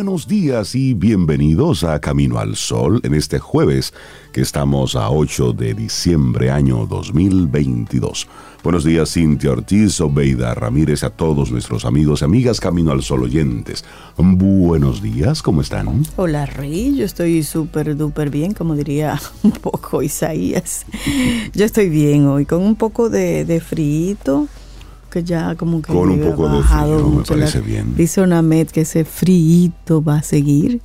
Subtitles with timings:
[0.00, 3.92] Buenos días y bienvenidos a Camino al Sol en este jueves
[4.32, 8.26] que estamos a 8 de diciembre año 2022.
[8.64, 13.24] Buenos días Cintia Ortiz, Obeida Ramírez, a todos nuestros amigos y amigas Camino al Sol
[13.24, 13.84] oyentes.
[14.16, 16.06] Buenos días, ¿cómo están?
[16.16, 20.86] Hola Rey, yo estoy súper duper bien, como diría un poco Isaías.
[21.52, 24.16] Yo estoy bien hoy, con un poco de, de frío
[25.10, 27.94] que ya como que con un poco de frío, me parece bien.
[27.96, 30.80] Dice Onamet que ese frío va a seguir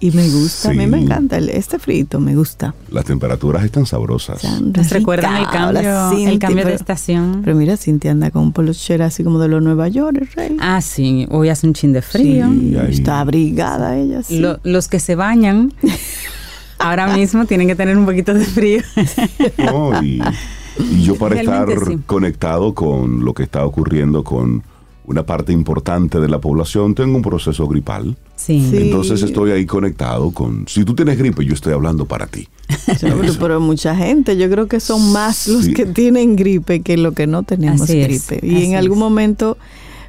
[0.00, 2.72] y me gusta, a mí me encanta, este frito me gusta.
[2.90, 4.44] Las temperaturas están sabrosas.
[4.60, 7.40] Nos recuerdan el cambio, el cambio de estación.
[7.44, 10.56] Pero mira, Cintia anda con un polochera así como de los Nueva York, rey.
[10.60, 12.46] Ah, sí, hoy hace un chin de frío.
[12.88, 14.40] está abrigada ella, sí.
[14.62, 15.72] los que se bañan
[16.78, 18.82] ahora mismo tienen que tener un poquito de frío.
[20.78, 21.68] y, yo para estar
[22.06, 24.62] conectado con lo que está ocurriendo con
[25.04, 28.16] una parte importante de la población tengo un proceso gripal.
[28.36, 28.70] Sí.
[28.74, 32.48] Entonces estoy ahí conectado con, si tú tienes gripe, yo estoy hablando para ti.
[33.40, 37.26] pero, mucha gente, yo creo que son más los que tienen gripe que los que
[37.26, 38.40] no tenemos gripe.
[38.42, 39.56] y en algún momento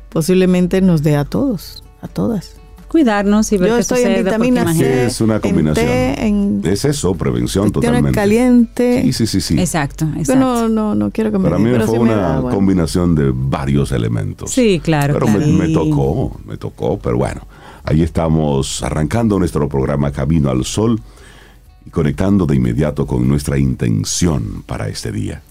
[0.09, 2.58] posiblemente nos dé a todos, a todas
[2.89, 5.05] cuidarnos y ver Yo qué estoy en vitamina C.
[5.05, 6.61] Es una combinación.
[6.65, 8.11] es eso, prevención totalmente.
[8.11, 9.03] caliente.
[9.03, 9.59] Sí, sí, sí, sí.
[9.59, 10.35] Exacto, exacto.
[10.35, 14.51] no, no, no quiero que me Para mí fue una combinación de varios elementos.
[14.51, 15.13] Sí, claro.
[15.13, 17.41] Pero Me, tocó, me tocó, pero bueno.
[17.83, 20.99] Ahí estamos arrancando nuestro programa Camino al Sol
[21.85, 25.41] y conectando de inmediato con nuestra intención para este día.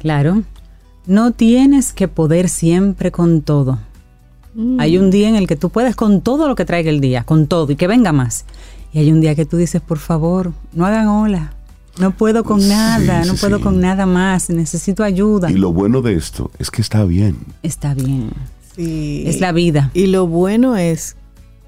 [0.00, 0.42] Claro.
[1.06, 3.78] No tienes que poder siempre con todo
[4.56, 4.80] Mm.
[4.80, 7.22] Hay un día en el que tú puedes con todo lo que traiga el día,
[7.24, 8.46] con todo, y que venga más.
[8.92, 11.52] Y hay un día que tú dices, por favor, no hagan ola.
[11.98, 15.50] No puedo con nada, no puedo con nada más, necesito ayuda.
[15.50, 17.36] Y lo bueno de esto es que está bien.
[17.62, 18.30] Está bien.
[18.74, 19.24] Sí.
[19.26, 19.90] Es la vida.
[19.94, 21.16] Y lo bueno es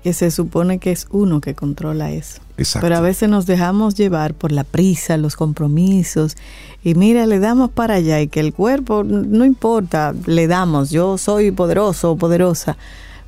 [0.08, 2.40] que se supone que es uno que controla eso.
[2.56, 2.86] Exacto.
[2.86, 6.38] Pero a veces nos dejamos llevar por la prisa, los compromisos,
[6.82, 11.18] y mira, le damos para allá y que el cuerpo, no importa, le damos, yo
[11.18, 12.78] soy poderoso o poderosa,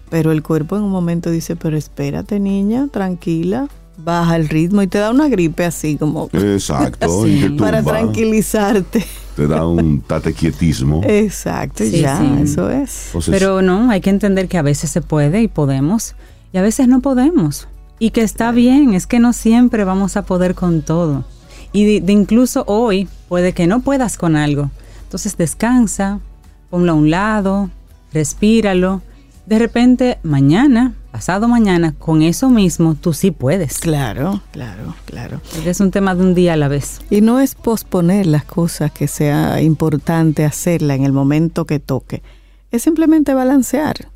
[0.08, 3.68] pero el cuerpo en un momento dice, pero espérate niña, tranquila,
[3.98, 6.30] baja el ritmo y te da una gripe así como...
[6.32, 7.26] Exacto.
[7.58, 9.04] para tranquilizarte.
[9.36, 11.02] Te da un tatequietismo.
[11.04, 13.10] Exacto, ya, eso es.
[13.28, 16.14] pero no, hay que entender que a veces se puede y podemos
[16.52, 17.68] y a veces no podemos.
[17.98, 21.24] Y que está bien, es que no siempre vamos a poder con todo.
[21.72, 24.70] Y de, incluso hoy puede que no puedas con algo.
[25.02, 26.20] Entonces descansa,
[26.70, 27.70] ponlo a un lado,
[28.12, 29.02] respíralo.
[29.46, 33.78] De repente, mañana, pasado mañana, con eso mismo, tú sí puedes.
[33.78, 35.40] Claro, claro, claro.
[35.64, 37.00] es un tema de un día a la vez.
[37.10, 42.22] Y no es posponer las cosas que sea importante hacerla en el momento que toque.
[42.70, 44.08] Es simplemente balancear.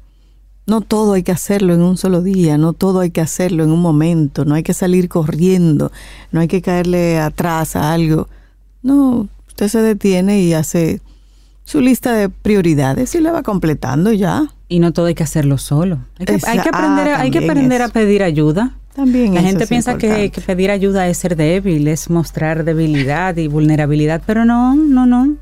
[0.67, 3.71] No todo hay que hacerlo en un solo día, no todo hay que hacerlo en
[3.71, 5.93] un momento, no hay que salir corriendo,
[6.33, 8.29] no hay que caerle atrás a algo.
[8.83, 11.01] No, usted se detiene y hace
[11.65, 14.47] su lista de prioridades y la va completando ya.
[14.69, 15.99] Y no todo hay que hacerlo solo.
[16.19, 16.35] Hay que,
[16.69, 18.75] aprender, hay que aprender a pedir ayuda.
[18.95, 23.49] También la gente piensa que, que pedir ayuda es ser débil, es mostrar debilidad y
[23.49, 25.37] vulnerabilidad, pero no, no, no.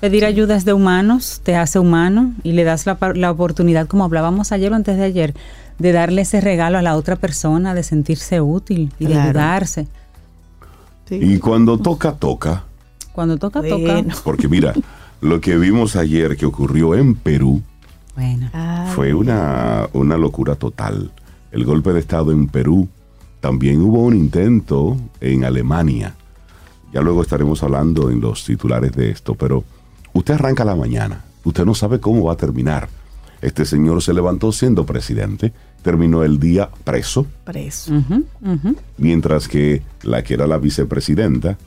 [0.00, 4.04] Pedir ayuda es de humanos, te hace humano y le das la, la, oportunidad, como
[4.04, 5.34] hablábamos ayer o antes de ayer,
[5.78, 9.88] de darle ese regalo a la otra persona, de sentirse útil y de ayudarse.
[11.10, 12.64] Y cuando toca, toca.
[13.12, 14.04] Cuando toca, toca.
[14.24, 14.74] Porque mira,
[15.20, 17.62] lo que vimos ayer que ocurrió en Perú
[18.94, 21.10] fue una, una locura total.
[21.52, 22.88] El golpe de Estado en Perú.
[23.40, 26.14] También hubo un intento en Alemania.
[26.92, 29.64] Ya luego estaremos hablando en los titulares de esto, pero
[30.16, 32.88] Usted arranca la mañana, usted no sabe cómo va a terminar.
[33.42, 37.26] Este señor se levantó siendo presidente, terminó el día preso.
[37.44, 37.92] Preso.
[38.96, 41.58] Mientras que la que era la vicepresidenta,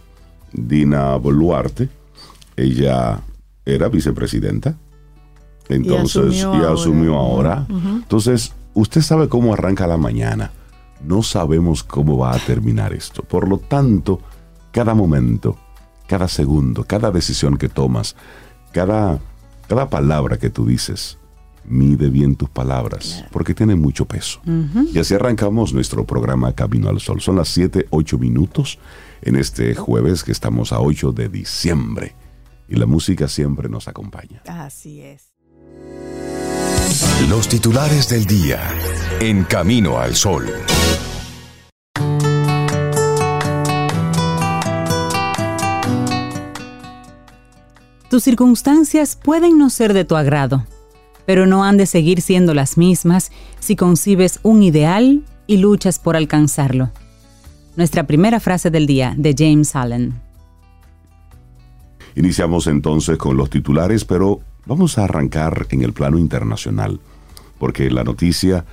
[0.52, 1.90] Dina Boluarte,
[2.56, 3.22] ella
[3.64, 4.76] era vicepresidenta.
[5.68, 7.68] Entonces, y asumió, ahora.
[7.70, 10.50] Entonces, usted sabe cómo arranca la mañana.
[11.06, 13.22] No sabemos cómo va a terminar esto.
[13.22, 14.20] Por lo tanto,
[14.72, 15.56] cada momento
[16.10, 18.16] cada segundo, cada decisión que tomas,
[18.74, 19.20] cada,
[19.68, 21.18] cada palabra que tú dices.
[21.66, 24.42] Mide bien tus palabras, porque tiene mucho peso.
[24.92, 27.22] Y así arrancamos nuestro programa Camino al Sol.
[27.22, 28.80] Son las 7, 8 minutos
[29.22, 32.16] en este jueves que estamos a 8 de diciembre.
[32.68, 34.42] Y la música siempre nos acompaña.
[34.48, 35.34] Así es.
[37.30, 38.62] Los titulares del día
[39.20, 40.48] en Camino al Sol.
[48.10, 50.66] Tus circunstancias pueden no ser de tu agrado,
[51.28, 56.16] pero no han de seguir siendo las mismas si concibes un ideal y luchas por
[56.16, 56.90] alcanzarlo.
[57.76, 60.20] Nuestra primera frase del día de James Allen.
[62.16, 67.00] Iniciamos entonces con los titulares, pero vamos a arrancar en el plano internacional,
[67.60, 68.66] porque la noticia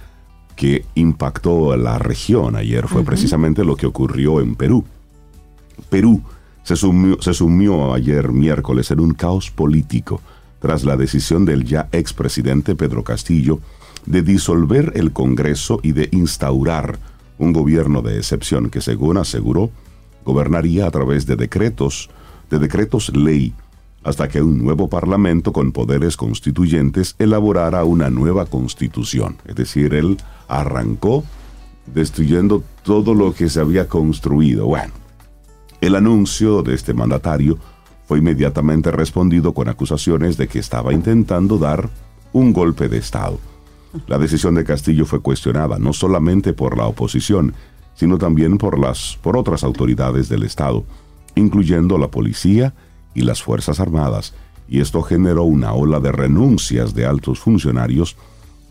[0.56, 4.82] que impactó a la región ayer fue precisamente lo que ocurrió en Perú.
[5.91, 6.23] Perú
[6.67, 6.75] se
[7.35, 10.21] sumió, ayer miércoles en un caos político
[10.59, 13.61] tras la decisión del ya expresidente Pedro Castillo
[14.05, 16.99] de disolver el Congreso y de instaurar
[17.39, 19.71] un gobierno de excepción que, según aseguró,
[20.25, 22.11] gobernaría a través de decretos,
[22.51, 23.55] de decretos ley,
[24.03, 29.37] hasta que un nuevo parlamento con poderes constituyentes elaborara una nueva constitución.
[29.45, 30.17] Es decir, él
[30.49, 31.23] arrancó
[31.95, 34.67] destruyendo todo lo que se había construido.
[34.67, 35.06] Bueno,
[35.81, 37.58] el anuncio de este mandatario
[38.06, 41.90] fue inmediatamente respondido con acusaciones de que estaba intentando dar
[42.32, 43.38] un golpe de Estado.
[44.06, 47.55] La decisión de Castillo fue cuestionada no solamente por la oposición,
[47.94, 50.84] sino también por, las, por otras autoridades del Estado,
[51.34, 52.75] incluyendo la policía
[53.14, 54.34] y las Fuerzas Armadas,
[54.69, 58.17] y esto generó una ola de renuncias de altos funcionarios,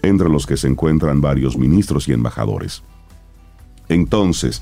[0.01, 2.84] entre los que se encuentran varios ministros y embajadores.
[3.90, 4.62] Entonces,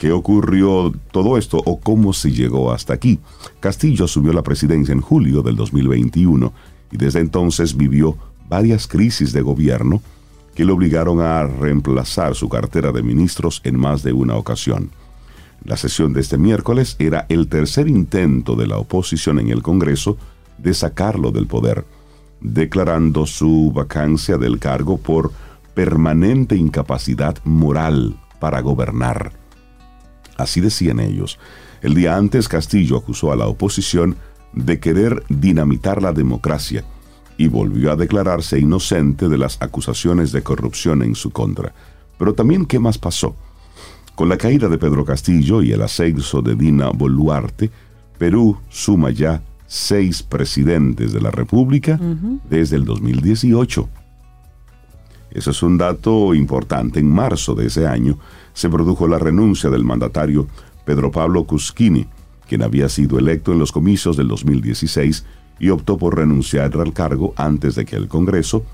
[0.00, 3.20] ¿qué ocurrió todo esto o cómo se llegó hasta aquí?
[3.60, 6.54] Castillo asumió la presidencia en julio del 2021
[6.90, 8.16] y desde entonces vivió
[8.48, 10.00] varias crisis de gobierno
[10.54, 14.90] que le obligaron a reemplazar su cartera de ministros en más de una ocasión.
[15.66, 20.16] La sesión de este miércoles era el tercer intento de la oposición en el Congreso
[20.56, 21.84] de sacarlo del poder,
[22.40, 25.30] declarando su vacancia del cargo por
[25.74, 29.39] permanente incapacidad moral para gobernar.
[30.36, 31.38] Así decían ellos.
[31.82, 34.16] El día antes Castillo acusó a la oposición
[34.52, 36.84] de querer dinamitar la democracia
[37.36, 41.72] y volvió a declararse inocente de las acusaciones de corrupción en su contra.
[42.18, 43.34] Pero también, ¿qué más pasó?
[44.14, 47.70] Con la caída de Pedro Castillo y el ascenso de Dina Boluarte,
[48.18, 51.98] Perú suma ya seis presidentes de la República
[52.50, 53.88] desde el 2018.
[55.30, 57.00] Eso es un dato importante.
[57.00, 58.18] En marzo de ese año
[58.52, 60.46] se produjo la renuncia del mandatario
[60.84, 62.06] Pedro Pablo Cusquini,
[62.48, 65.24] quien había sido electo en los comicios del 2016
[65.60, 68.64] y optó por renunciar al cargo antes de que el Congreso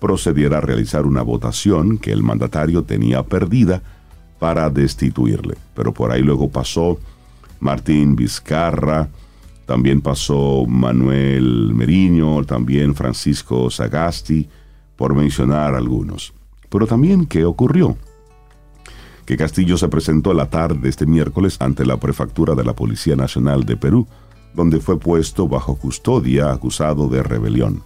[0.00, 3.82] procediera a realizar una votación que el mandatario tenía perdida
[4.38, 5.56] para destituirle.
[5.74, 6.98] Pero por ahí luego pasó
[7.60, 9.08] Martín Vizcarra,
[9.66, 14.48] también pasó Manuel Meriño, también Francisco Sagasti,
[15.00, 16.34] por mencionar algunos.
[16.68, 17.96] Pero también, ¿qué ocurrió?
[19.24, 23.16] Que Castillo se presentó la tarde de este miércoles ante la prefectura de la Policía
[23.16, 24.06] Nacional de Perú,
[24.52, 27.82] donde fue puesto bajo custodia acusado de rebelión.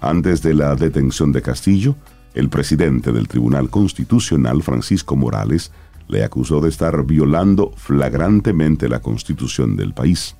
[0.00, 1.96] Antes de la detención de Castillo,
[2.32, 5.72] el presidente del Tribunal Constitucional, Francisco Morales,
[6.06, 10.36] le acusó de estar violando flagrantemente la constitución del país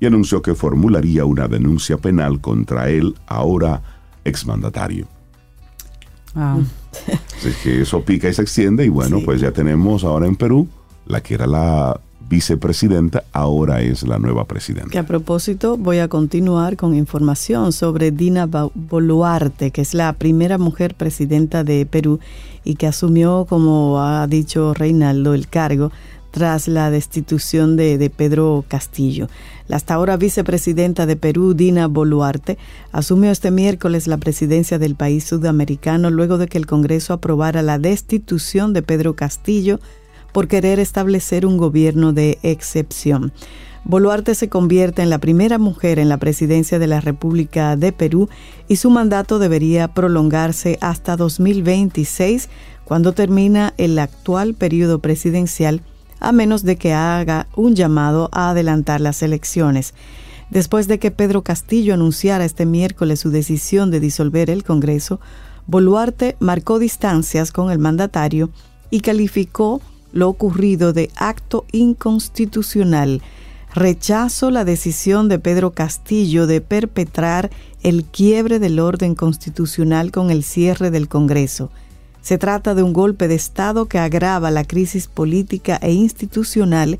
[0.00, 3.80] y anunció que formularía una denuncia penal contra él, ahora
[4.24, 5.06] exmandatario.
[7.38, 10.68] Así que eso pica y se extiende y bueno, pues ya tenemos ahora en Perú
[11.06, 14.90] la que era la vicepresidenta, ahora es la nueva presidenta.
[14.90, 20.58] Que a propósito, voy a continuar con información sobre Dina Boluarte, que es la primera
[20.58, 22.18] mujer presidenta de Perú
[22.64, 25.92] y que asumió, como ha dicho Reinaldo, el cargo
[26.36, 29.28] tras la destitución de, Pedro Castillo.
[29.68, 32.58] La hasta ahora vicepresidenta de Perú, Dina Boluarte,
[32.92, 37.78] asumió este miércoles la presidencia del país sudamericano luego de que el Congreso aprobara la
[37.78, 39.80] destitución de Pedro Castillo
[40.34, 43.32] por querer establecer un gobierno de excepción.
[43.84, 48.28] Boluarte se convierte en la primera mujer en la presidencia de la República de Perú
[48.68, 52.50] y su mandato debería prolongarse hasta 2026,
[52.84, 55.80] cuando termina el actual periodo presidencial,
[56.20, 59.94] a menos de que haga un llamado a adelantar las elecciones.
[60.50, 65.20] Después de que Pedro Castillo anunciara este miércoles su decisión de disolver el Congreso,
[65.66, 68.50] Boluarte marcó distancias con el mandatario
[68.90, 69.80] y calificó
[70.12, 73.20] lo ocurrido de acto inconstitucional.
[73.74, 77.50] Rechazo la decisión de Pedro Castillo de perpetrar
[77.82, 81.70] el quiebre del orden constitucional con el cierre del Congreso.
[82.26, 86.98] Se trata de un golpe de Estado que agrava la crisis política e institucional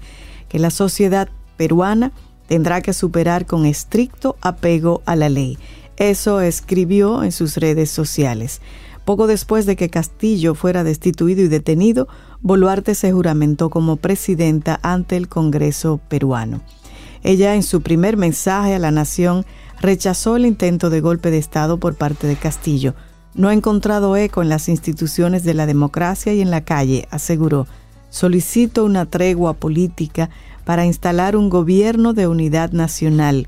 [0.48, 2.12] que la sociedad peruana
[2.46, 5.58] tendrá que superar con estricto apego a la ley.
[5.96, 8.60] Eso escribió en sus redes sociales.
[9.04, 12.06] Poco después de que Castillo fuera destituido y detenido,
[12.40, 16.60] Boluarte se juramentó como presidenta ante el Congreso peruano.
[17.24, 19.44] Ella en su primer mensaje a la nación
[19.80, 22.94] rechazó el intento de golpe de Estado por parte de Castillo.
[23.36, 27.66] No ha encontrado eco en las instituciones de la democracia y en la calle, aseguró.
[28.08, 30.30] Solicito una tregua política
[30.64, 33.46] para instalar un gobierno de unidad nacional.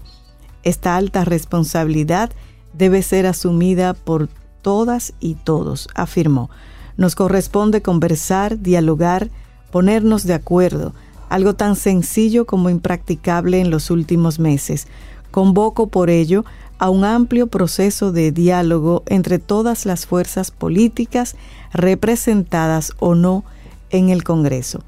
[0.62, 2.30] Esta alta responsabilidad
[2.74, 4.28] debe ser asumida por
[4.60, 6.50] todas y todos, afirmó.
[6.98, 9.30] Nos corresponde conversar, dialogar,
[9.70, 10.92] ponernos de acuerdo,
[11.30, 14.86] algo tan sencillo como impracticable en los últimos meses.
[15.30, 16.44] Convoco por ello
[16.78, 21.36] a un amplio proceso de diálogo entre todas las fuerzas políticas
[21.72, 23.44] representadas o no
[23.90, 24.82] en el Congreso.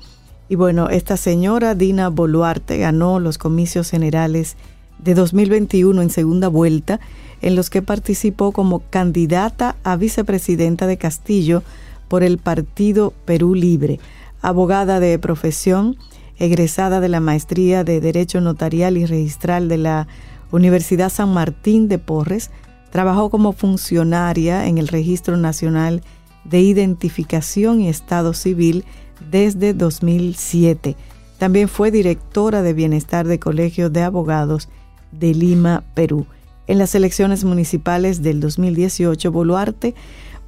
[0.48, 4.56] Y bueno, esta señora Dina Boluarte ganó los comicios generales
[4.98, 7.00] de 2021 en segunda vuelta,
[7.42, 11.62] en los que participó como candidata a vicepresidenta de Castillo
[12.08, 13.98] por el Partido Perú Libre,
[14.42, 15.96] abogada de profesión,
[16.38, 20.08] egresada de la Maestría de Derecho Notarial y Registral de la
[20.52, 22.50] Universidad San Martín de Porres,
[22.90, 26.02] trabajó como funcionaria en el Registro Nacional
[26.44, 28.84] de Identificación y Estado Civil
[29.30, 30.96] desde 2007.
[31.38, 34.68] También fue directora de Bienestar de Colegio de Abogados
[35.12, 36.26] de Lima, Perú.
[36.66, 39.94] En las elecciones municipales del 2018, Boluarte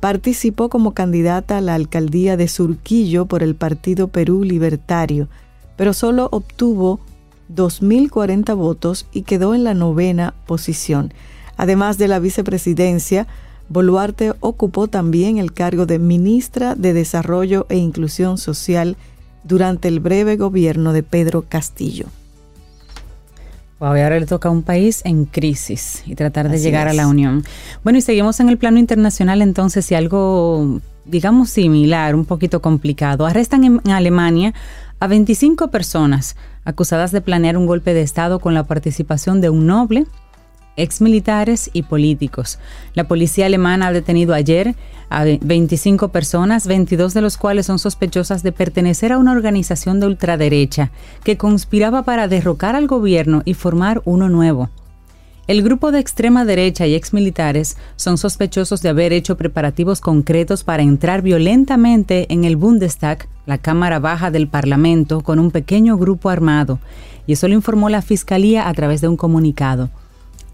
[0.00, 5.28] participó como candidata a la alcaldía de Surquillo por el Partido Perú Libertario,
[5.76, 7.00] pero solo obtuvo
[7.54, 11.12] 2.040 votos y quedó en la novena posición.
[11.56, 13.26] Además de la vicepresidencia,
[13.68, 18.96] Boluarte ocupó también el cargo de ministra de Desarrollo e Inclusión Social
[19.44, 22.06] durante el breve gobierno de Pedro Castillo.
[23.78, 27.44] ahora le toca a un país en crisis y tratar de llegar a la unión.
[27.82, 33.26] Bueno, y seguimos en el plano internacional entonces y algo, digamos, similar, un poquito complicado.
[33.26, 34.54] Arrestan en Alemania
[35.00, 39.66] a 25 personas acusadas de planear un golpe de Estado con la participación de un
[39.66, 40.06] noble,
[40.76, 42.58] exmilitares y políticos.
[42.94, 44.74] La policía alemana ha detenido ayer
[45.10, 50.06] a 25 personas, 22 de los cuales son sospechosas de pertenecer a una organización de
[50.06, 50.90] ultraderecha
[51.24, 54.70] que conspiraba para derrocar al gobierno y formar uno nuevo.
[55.48, 60.84] El grupo de extrema derecha y exmilitares son sospechosos de haber hecho preparativos concretos para
[60.84, 66.78] entrar violentamente en el Bundestag, la Cámara Baja del Parlamento, con un pequeño grupo armado,
[67.26, 69.90] y eso lo informó la Fiscalía a través de un comunicado.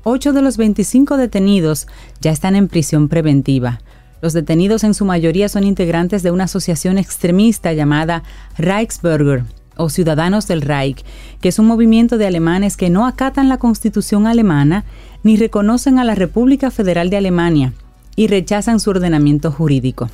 [0.04, 1.86] Ocho de los 25 detenidos
[2.22, 3.80] ya están en prisión preventiva.
[4.22, 8.22] Los detenidos en su mayoría son integrantes de una asociación extremista llamada
[8.56, 9.44] Reichsbürger,
[9.78, 11.04] o Ciudadanos del Reich,
[11.40, 14.84] que es un movimiento de alemanes que no acatan la constitución alemana
[15.22, 17.72] ni reconocen a la República Federal de Alemania
[18.16, 20.10] y rechazan su ordenamiento jurídico.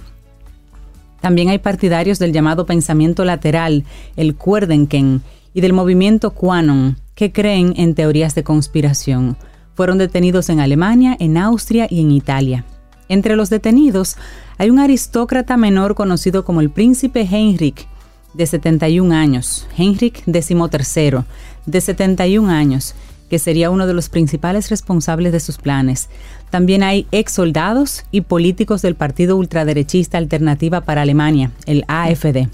[1.21, 3.85] También hay partidarios del llamado pensamiento lateral,
[4.17, 5.23] el Kuerdenken,
[5.55, 9.37] y del movimiento Quanon, que creen en teorías de conspiración.
[9.75, 12.65] Fueron detenidos en Alemania, en Austria y en Italia.
[13.09, 14.17] Entre los detenidos
[14.59, 17.87] hay un aristócrata menor conocido como el príncipe Heinrich,
[18.35, 21.25] de 71 años, Heinrich XIII,
[21.67, 22.95] de 71 años,
[23.31, 26.09] que sería uno de los principales responsables de sus planes.
[26.51, 32.49] También hay ex soldados y políticos del partido ultraderechista Alternativa para Alemania, el AFD.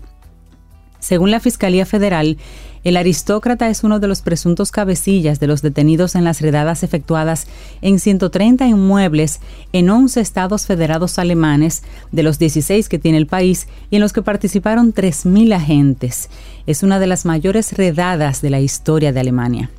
[1.01, 2.37] Según la Fiscalía Federal,
[2.83, 7.47] el aristócrata es uno de los presuntos cabecillas de los detenidos en las redadas efectuadas
[7.83, 9.41] en 130 inmuebles
[9.73, 14.13] en 11 estados federados alemanes, de los 16 que tiene el país, y en los
[14.13, 16.31] que participaron 3.000 agentes.
[16.67, 19.71] Es una de las mayores redadas de la historia de Alemania.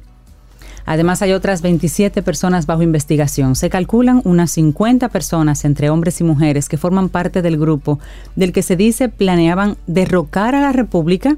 [0.86, 3.56] Además, hay otras 27 personas bajo investigación.
[3.56, 8.00] Se calculan unas 50 personas, entre hombres y mujeres, que forman parte del grupo
[8.36, 11.38] del que se dice planeaban derrocar a la República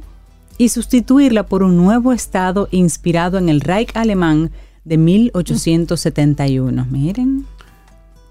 [0.58, 4.52] y sustituirla por un nuevo Estado inspirado en el Reich alemán
[4.86, 6.88] de 1871.
[6.90, 7.46] Miren.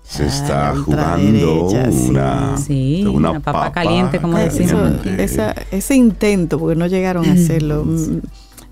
[0.02, 4.90] Se está ah, jugando una, sí, una, papa, caliente, como decimos.
[5.06, 7.86] ese intento, porque no llegaron a hacerlo,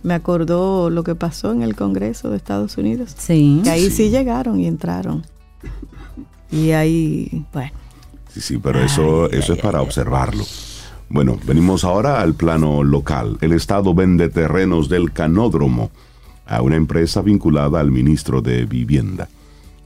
[0.02, 3.14] me acordó lo que pasó en el Congreso de Estados Unidos.
[3.16, 3.61] Sí.
[3.64, 5.25] Que ahí sí, llegaron y entraron.
[6.50, 7.73] Y ahí, bueno.
[8.33, 10.45] Sí, sí, pero eso, eso es para observarlo.
[11.09, 13.37] Bueno, venimos ahora al plano local.
[13.40, 15.90] El Estado vende terrenos del canódromo
[16.47, 19.28] a una empresa vinculada al ministro de Vivienda.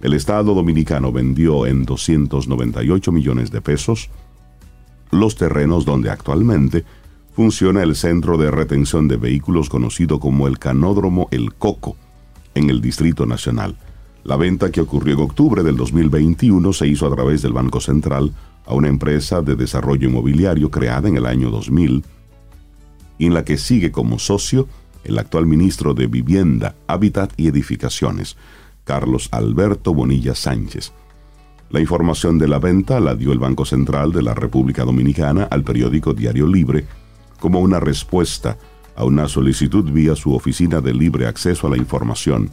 [0.02, 4.10] El Estado dominicano vendió en 298 millones de pesos
[5.10, 6.84] los terrenos donde actualmente
[7.34, 11.96] funciona el centro de retención de vehículos conocido como el Canódromo El Coco
[12.54, 13.76] en el Distrito Nacional.
[14.22, 18.32] La venta que ocurrió en octubre del 2021 se hizo a través del Banco Central
[18.64, 22.04] a una empresa de desarrollo inmobiliario creada en el año 2000
[23.18, 24.68] y en la que sigue como socio
[25.02, 28.36] el actual ministro de Vivienda, Hábitat y Edificaciones.
[28.84, 30.92] Carlos Alberto Bonilla Sánchez.
[31.70, 35.64] La información de la venta la dio el Banco Central de la República Dominicana al
[35.64, 36.84] periódico Diario Libre
[37.44, 38.56] como una respuesta
[38.96, 42.48] a una solicitud vía su oficina de libre acceso a la información,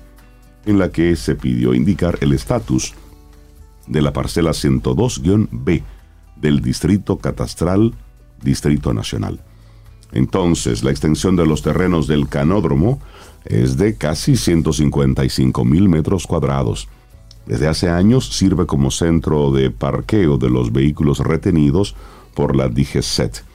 [0.65, 2.93] en la que se pidió indicar el estatus
[3.88, 5.81] de la parcela 102-B
[6.36, 7.93] del Distrito Catastral
[8.43, 9.39] Distrito Nacional.
[10.12, 13.00] Entonces, la extensión de los terrenos del canódromo
[13.45, 16.89] es de casi 155 mil metros cuadrados.
[17.45, 21.95] Desde hace años sirve como centro de parqueo de los vehículos retenidos
[22.36, 23.50] por la DGCET.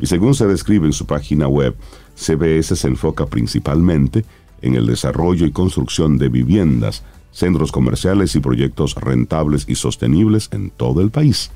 [0.00, 1.76] Y según se describe en su página web,
[2.16, 4.24] CBS se enfoca principalmente
[4.62, 7.02] en el desarrollo y construcción de viviendas,
[7.32, 11.50] centros comerciales y proyectos rentables y sostenibles en todo el país.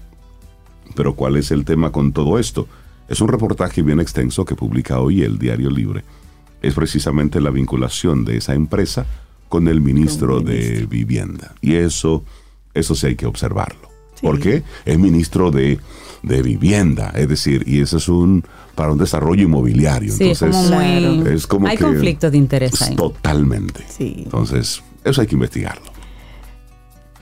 [0.94, 2.68] Pero ¿cuál es el tema con todo esto?
[3.08, 6.04] Es un reportaje bien extenso que publica hoy el Diario Libre.
[6.62, 9.06] Es precisamente la vinculación de esa empresa
[9.48, 11.54] con el ministro, de Vivienda.
[11.60, 12.24] Y eso,
[12.72, 13.93] eso sí hay que observarlo.
[14.24, 14.62] ¿Por qué?
[14.84, 15.78] Es ministro de,
[16.22, 18.42] Vivienda, es decir, y eso es un
[18.74, 20.12] para un desarrollo inmobiliario.
[20.18, 22.96] Entonces, es como hay conflicto de interés ahí.
[22.96, 23.84] Totalmente.
[23.98, 25.94] Entonces, eso hay que investigarlo.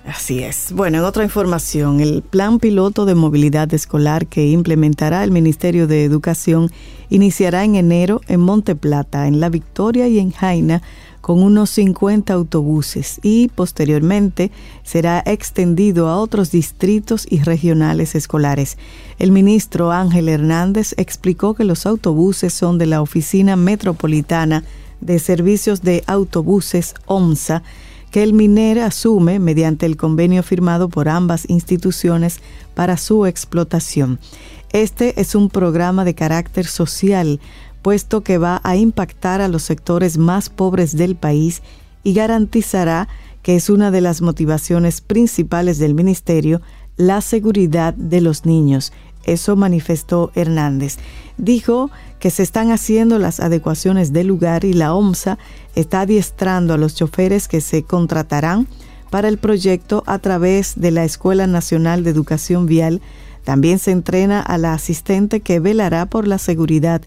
[0.07, 0.73] Así es.
[0.73, 6.05] Bueno, en otra información, el plan piloto de movilidad escolar que implementará el Ministerio de
[6.05, 6.71] Educación
[7.09, 10.83] iniciará en enero en Monte Plata, en La Victoria y en Jaina
[11.23, 14.51] con unos 50 autobuses y posteriormente
[14.83, 18.77] será extendido a otros distritos y regionales escolares.
[19.19, 24.65] El ministro Ángel Hernández explicó que los autobuses son de la Oficina Metropolitana
[25.01, 27.63] de Servicios de Autobuses OMSA
[28.11, 32.41] que el MINER asume mediante el convenio firmado por ambas instituciones
[32.75, 34.21] para su explotación.
[34.73, 37.41] Este es un programa de carácter social,
[37.83, 41.63] puesto que va a impactar a los sectores más pobres del país
[42.05, 43.09] y garantizará
[43.43, 46.63] que es una de las motivaciones principales del Ministerio,
[46.97, 48.93] la seguridad de los niños.
[49.25, 50.99] Eso manifestó Hernández.
[51.39, 55.39] Dijo que se están haciendo las adecuaciones del lugar y la OMSA
[55.75, 58.69] está adiestrando a los choferes que se contratarán
[59.11, 63.01] para el proyecto a través de la Escuela Nacional de Educación Vial.
[63.45, 67.03] También se entrena a la asistente que velará por la seguridad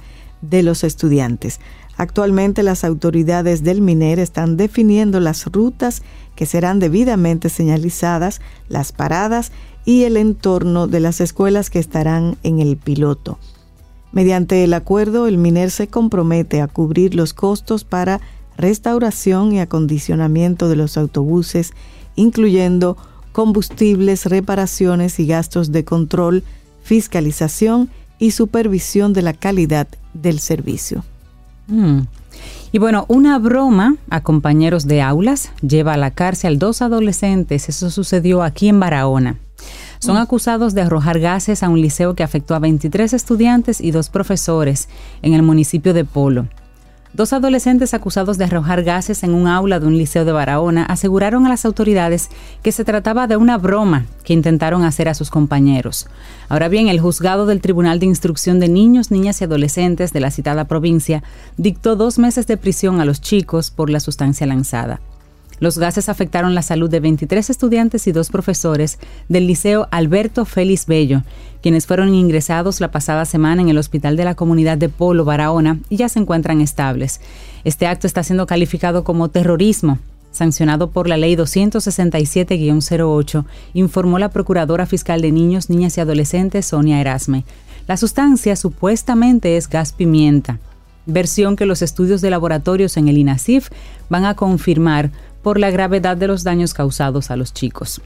[0.49, 1.59] de los estudiantes.
[1.97, 6.01] Actualmente las autoridades del MINER están definiendo las rutas
[6.35, 9.51] que serán debidamente señalizadas, las paradas
[9.85, 13.39] y el entorno de las escuelas que estarán en el piloto.
[14.11, 18.21] Mediante el acuerdo, el MINER se compromete a cubrir los costos para
[18.57, 21.73] restauración y acondicionamiento de los autobuses,
[22.15, 22.97] incluyendo
[23.31, 26.43] combustibles, reparaciones y gastos de control,
[26.83, 31.03] fiscalización y supervisión de la calidad del servicio.
[31.67, 32.01] Mm.
[32.71, 37.69] Y bueno, una broma a compañeros de aulas lleva a la cárcel dos adolescentes.
[37.69, 39.37] Eso sucedió aquí en Barahona.
[39.99, 44.09] Son acusados de arrojar gases a un liceo que afectó a 23 estudiantes y dos
[44.09, 44.89] profesores
[45.21, 46.47] en el municipio de Polo.
[47.15, 51.45] Dos adolescentes acusados de arrojar gases en un aula de un liceo de Barahona aseguraron
[51.45, 52.29] a las autoridades
[52.61, 56.07] que se trataba de una broma que intentaron hacer a sus compañeros.
[56.49, 60.29] Ahora bien, el juzgado del Tribunal de Instrucción de Niños, Niñas y Adolescentes de la
[60.29, 61.23] citada provincia
[61.55, 64.99] dictó dos meses de prisión a los chicos por la sustancia lanzada.
[65.59, 70.85] Los gases afectaron la salud de 23 estudiantes y dos profesores del Liceo Alberto Félix
[70.85, 71.23] Bello,
[71.61, 75.79] quienes fueron ingresados la pasada semana en el Hospital de la Comunidad de Polo, Barahona,
[75.89, 77.21] y ya se encuentran estables.
[77.63, 79.99] Este acto está siendo calificado como terrorismo
[80.35, 86.99] sancionado por la Ley 267-08, informó la Procuradora Fiscal de Niños, Niñas y Adolescentes, Sonia
[86.99, 87.45] Erasme.
[87.87, 90.59] La sustancia supuestamente es gas pimienta,
[91.05, 93.69] versión que los estudios de laboratorios en el INASIF
[94.09, 95.11] van a confirmar
[95.45, 98.01] por la gravedad de los daños causados a los chicos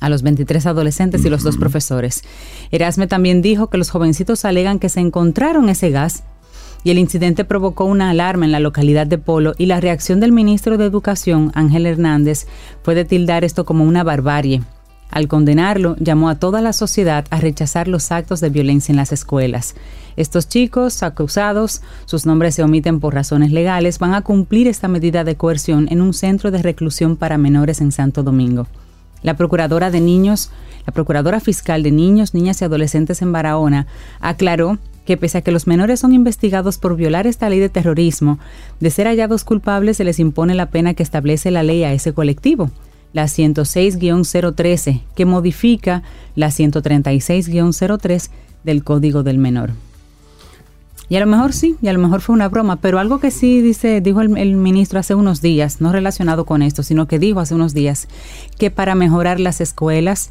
[0.00, 2.24] a los 23 adolescentes y los dos profesores.
[2.70, 6.24] Erasme también dijo que los jovencitos alegan que se encontraron ese gas
[6.84, 10.32] y el incidente provocó una alarma en la localidad de Polo y la reacción del
[10.32, 12.46] ministro de Educación, Ángel Hernández,
[12.82, 14.60] fue de tildar esto como una barbarie.
[15.10, 19.12] Al condenarlo, llamó a toda la sociedad a rechazar los actos de violencia en las
[19.12, 19.74] escuelas.
[20.16, 25.24] Estos chicos acusados, sus nombres se omiten por razones legales, van a cumplir esta medida
[25.24, 28.66] de coerción en un centro de reclusión para menores en Santo Domingo.
[29.22, 30.50] La procuradora de niños,
[30.86, 33.86] la procuradora fiscal de niños, niñas y adolescentes en Barahona
[34.20, 38.38] aclaró que pese a que los menores son investigados por violar esta ley de terrorismo,
[38.80, 42.12] de ser hallados culpables se les impone la pena que establece la ley a ese
[42.12, 42.70] colectivo,
[43.16, 46.02] la 106-013, que modifica
[46.34, 48.28] la 136-03
[48.62, 49.70] del Código del Menor.
[51.08, 53.30] Y a lo mejor sí, y a lo mejor fue una broma, pero algo que
[53.30, 57.18] sí dice, dijo el, el, ministro hace unos días, no relacionado con esto, sino que
[57.18, 58.06] dijo hace unos días
[58.58, 60.30] que para mejorar las escuelas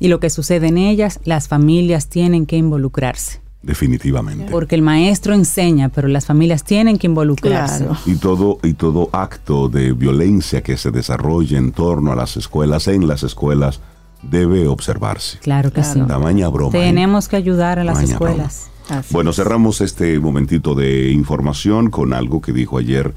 [0.00, 3.43] y lo que sucede en ellas, las familias tienen que involucrarse.
[3.64, 4.48] Definitivamente.
[4.50, 7.86] Porque el maestro enseña, pero las familias tienen que involucrarse.
[8.04, 12.88] Y todo y todo acto de violencia que se desarrolle en torno a las escuelas,
[12.88, 13.80] en las escuelas,
[14.22, 15.38] debe observarse.
[15.38, 16.00] Claro que sí.
[16.06, 16.76] Tamaña broma.
[16.76, 16.80] ¿eh?
[16.80, 18.70] Tenemos que ayudar a las escuelas.
[19.10, 23.14] Bueno, cerramos este momentito de información con algo que dijo ayer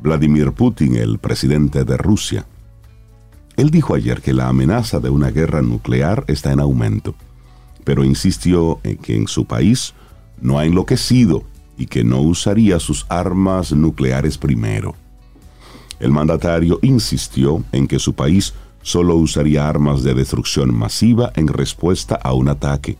[0.00, 2.46] Vladimir Putin, el presidente de Rusia.
[3.56, 7.16] Él dijo ayer que la amenaza de una guerra nuclear está en aumento
[7.84, 9.94] pero insistió en que en su país
[10.40, 11.44] no ha enloquecido
[11.76, 14.94] y que no usaría sus armas nucleares primero.
[16.00, 22.16] El mandatario insistió en que su país solo usaría armas de destrucción masiva en respuesta
[22.16, 22.98] a un ataque.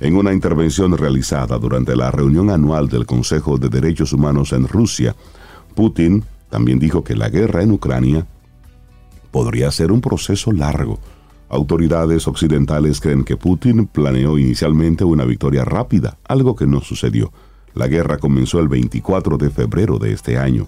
[0.00, 5.14] En una intervención realizada durante la reunión anual del Consejo de Derechos Humanos en Rusia,
[5.74, 8.26] Putin también dijo que la guerra en Ucrania
[9.30, 10.98] podría ser un proceso largo,
[11.52, 17.30] Autoridades occidentales creen que Putin planeó inicialmente una victoria rápida, algo que no sucedió.
[17.74, 20.66] La guerra comenzó el 24 de febrero de este año.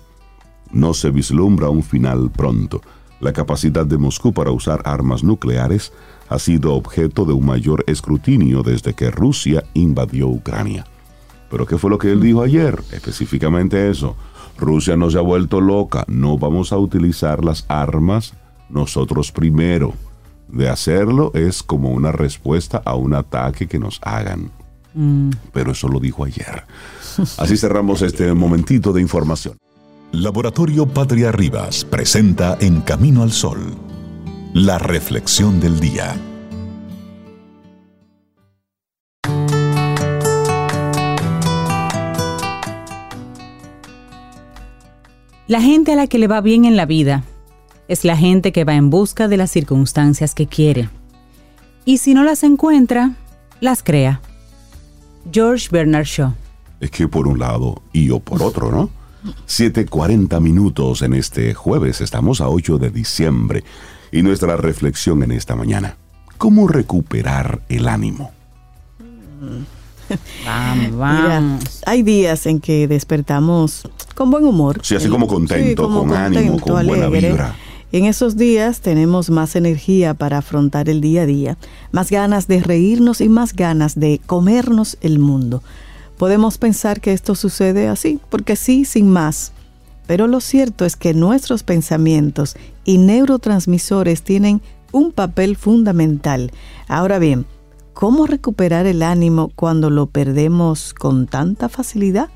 [0.73, 2.83] No se vislumbra un final pronto.
[3.19, 5.91] La capacidad de Moscú para usar armas nucleares
[6.29, 10.85] ha sido objeto de un mayor escrutinio desde que Rusia invadió Ucrania.
[11.51, 12.79] Pero ¿qué fue lo que él dijo ayer?
[12.93, 14.17] Específicamente eso.
[14.59, 18.35] Rusia no se ha vuelto loca, no vamos a utilizar las armas
[18.69, 19.95] nosotros primero
[20.55, 24.51] de hacerlo es como una respuesta a un ataque que nos hagan.
[24.95, 25.31] Mm.
[25.53, 26.65] Pero eso lo dijo ayer.
[27.39, 29.57] Así cerramos este momentito de información.
[30.13, 33.75] Laboratorio Patria Rivas presenta En Camino al Sol,
[34.53, 36.17] la reflexión del día.
[45.47, 47.25] La gente a la que le va bien en la vida
[47.89, 50.89] es la gente que va en busca de las circunstancias que quiere.
[51.85, 53.13] Y si no las encuentra,
[53.61, 54.21] las crea.
[55.33, 56.33] George Bernard Shaw.
[56.81, 58.91] Es que por un lado y yo por otro, ¿no?
[59.47, 63.65] 7.40 minutos en este jueves, estamos a 8 de diciembre
[64.13, 65.97] y nuestra reflexión en esta mañana.
[66.37, 68.33] ¿Cómo recuperar el ánimo?
[70.45, 71.83] Vamos, vamos.
[71.87, 74.81] hay días en que despertamos con buen humor.
[74.83, 77.57] Sí, así como contento, con ánimo, con buena vibra.
[77.95, 81.57] En esos días tenemos más energía para afrontar el día a día,
[81.93, 85.63] más ganas de reírnos y más ganas de comernos el mundo.
[86.19, 89.53] Podemos pensar que esto sucede así, porque sí, sin más.
[90.09, 96.51] Pero lo cierto es que nuestros pensamientos y neurotransmisores tienen un papel fundamental.
[96.89, 97.47] Ahora bien,
[97.93, 102.29] ¿cómo recuperar el ánimo cuando lo perdemos con tanta facilidad?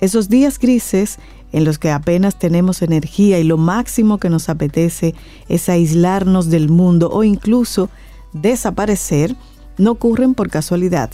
[0.00, 1.20] Esos días grises
[1.52, 5.14] en los que apenas tenemos energía y lo máximo que nos apetece
[5.48, 7.90] es aislarnos del mundo o incluso
[8.32, 9.36] desaparecer,
[9.78, 11.10] no ocurren por casualidad.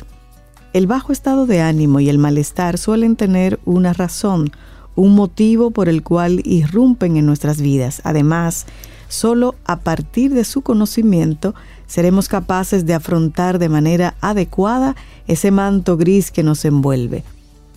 [0.72, 4.50] El bajo estado de ánimo y el malestar suelen tener una razón,
[4.94, 8.00] un motivo por el cual irrumpen en nuestras vidas.
[8.04, 8.66] Además,
[9.08, 11.54] solo a partir de su conocimiento
[11.86, 14.94] seremos capaces de afrontar de manera adecuada
[15.26, 17.24] ese manto gris que nos envuelve.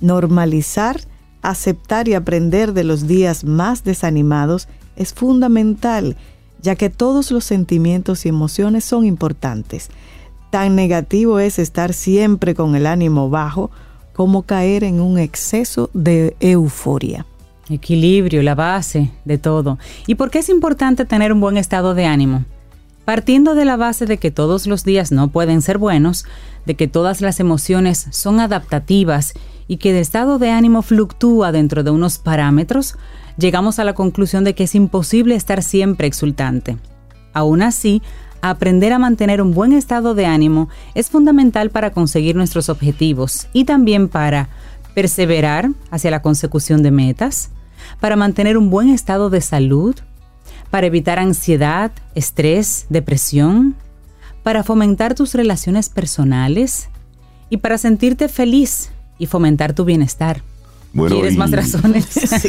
[0.01, 0.99] Normalizar
[1.41, 6.17] aceptar y aprender de los días más desanimados es fundamental,
[6.61, 9.89] ya que todos los sentimientos y emociones son importantes.
[10.51, 13.71] Tan negativo es estar siempre con el ánimo bajo
[14.13, 17.25] como caer en un exceso de euforia.
[17.69, 19.79] Equilibrio, la base de todo.
[20.07, 22.43] ¿Y por qué es importante tener un buen estado de ánimo?
[23.05, 26.25] Partiendo de la base de que todos los días no pueden ser buenos,
[26.65, 29.33] de que todas las emociones son adaptativas
[29.71, 32.97] y que el estado de ánimo fluctúa dentro de unos parámetros,
[33.37, 36.75] llegamos a la conclusión de que es imposible estar siempre exultante.
[37.31, 38.01] Aún así,
[38.41, 43.63] aprender a mantener un buen estado de ánimo es fundamental para conseguir nuestros objetivos y
[43.63, 44.49] también para
[44.93, 47.49] perseverar hacia la consecución de metas,
[48.01, 49.95] para mantener un buen estado de salud,
[50.69, 53.77] para evitar ansiedad, estrés, depresión,
[54.43, 56.89] para fomentar tus relaciones personales
[57.49, 58.90] y para sentirte feliz
[59.21, 60.41] y fomentar tu bienestar.
[60.93, 62.07] ¿Quieres más razones?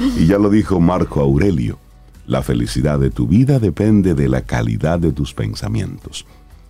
[0.18, 1.78] y ya lo dijo Marco Aurelio,
[2.26, 6.26] la felicidad de tu vida depende de la calidad de tus pensamientos.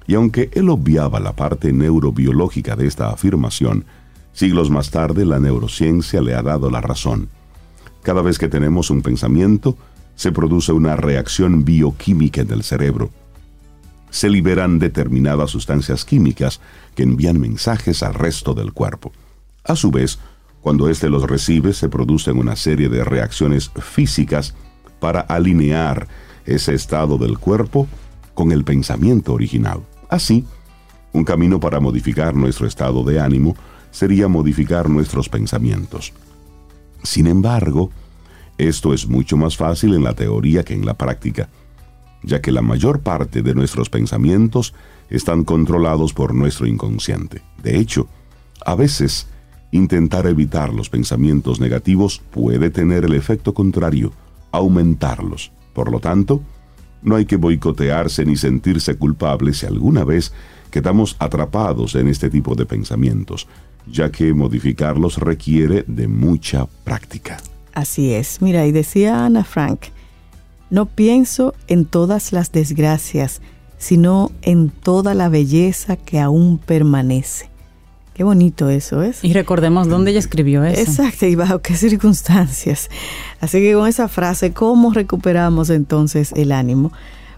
[0.06, 3.86] Y aunque él obviaba la parte neurobiológica de esta afirmación,
[4.34, 7.30] siglos más tarde la neurociencia le ha dado la razón.
[8.02, 9.78] Cada vez que tenemos un pensamiento,
[10.14, 13.10] se produce una reacción bioquímica en el cerebro.
[14.12, 16.60] Se liberan determinadas sustancias químicas
[16.94, 19.10] que envían mensajes al resto del cuerpo.
[19.64, 20.18] A su vez,
[20.60, 24.54] cuando éste los recibe, se producen una serie de reacciones físicas
[25.00, 26.06] para alinear
[26.44, 27.88] ese estado del cuerpo
[28.34, 29.80] con el pensamiento original.
[30.10, 30.44] Así,
[31.12, 33.56] un camino para modificar nuestro estado de ánimo
[33.90, 36.12] sería modificar nuestros pensamientos.
[37.02, 37.90] Sin embargo,
[38.58, 41.48] esto es mucho más fácil en la teoría que en la práctica,
[42.22, 44.74] ya que la mayor parte de nuestros pensamientos
[45.10, 47.42] están controlados por nuestro inconsciente.
[47.62, 48.08] De hecho,
[48.64, 49.28] a veces,
[49.72, 54.12] intentar evitar los pensamientos negativos puede tener el efecto contrario,
[54.52, 55.52] aumentarlos.
[55.72, 56.42] Por lo tanto,
[57.02, 60.32] no hay que boicotearse ni sentirse culpable si alguna vez
[60.70, 63.48] quedamos atrapados en este tipo de pensamientos,
[63.86, 67.38] ya que modificarlos requiere de mucha práctica.
[67.74, 68.40] Así es.
[68.40, 69.86] Mira, y decía Ana Frank,
[70.72, 73.42] no pienso en todas las desgracias,
[73.76, 77.50] sino en toda la belleza que aún permanece.
[78.14, 79.22] Qué bonito eso es.
[79.22, 80.80] Y recordemos dónde ella escribió eso.
[80.80, 82.88] Exacto, y bajo qué circunstancias.
[83.42, 86.90] Así que con esa frase, ¿cómo recuperamos entonces el ánimo?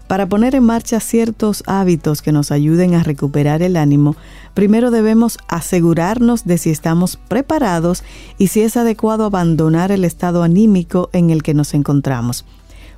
[0.07, 4.15] Para poner en marcha ciertos hábitos que nos ayuden a recuperar el ánimo,
[4.53, 8.01] primero debemos asegurarnos de si estamos preparados
[8.37, 12.45] y si es adecuado abandonar el estado anímico en el que nos encontramos.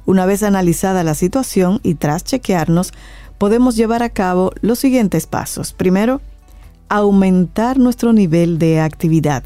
[0.08, 2.94] Una vez analizada la situación y tras chequearnos,
[3.38, 5.74] podemos llevar a cabo los siguientes pasos.
[5.74, 6.22] Primero,
[6.88, 9.44] aumentar nuestro nivel de actividad,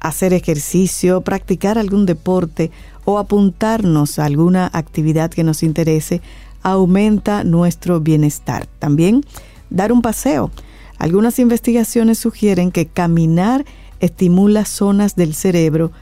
[0.00, 2.72] hacer ejercicio, practicar algún deporte
[3.04, 6.20] o apuntarnos a alguna actividad que nos interese
[6.64, 8.66] aumenta nuestro bienestar.
[8.80, 9.24] También
[9.70, 10.50] dar un paseo.
[10.98, 13.64] Algunas investigaciones sugieren que caminar
[14.00, 15.92] estimula zonas del cerebro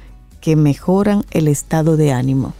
[0.40, 2.54] que mejoran el estado de ánimo.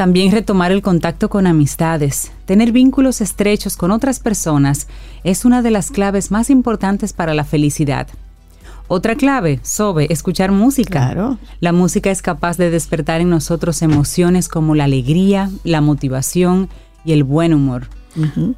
[0.00, 2.32] También retomar el contacto con amistades.
[2.46, 4.88] Tener vínculos estrechos con otras personas
[5.24, 8.08] es una de las claves más importantes para la felicidad.
[8.88, 11.12] Otra clave, Sobe, escuchar música.
[11.12, 11.36] Claro.
[11.60, 16.70] La música es capaz de despertar en nosotros emociones como la alegría, la motivación
[17.04, 17.88] y el buen humor.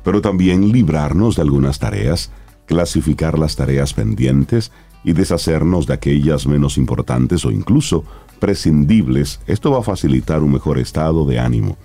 [0.04, 2.30] Pero también librarnos de algunas tareas,
[2.66, 4.70] clasificar las tareas pendientes
[5.02, 8.04] y deshacernos de aquellas menos importantes o incluso
[8.42, 11.76] prescindibles, esto va a facilitar un mejor estado de ánimo.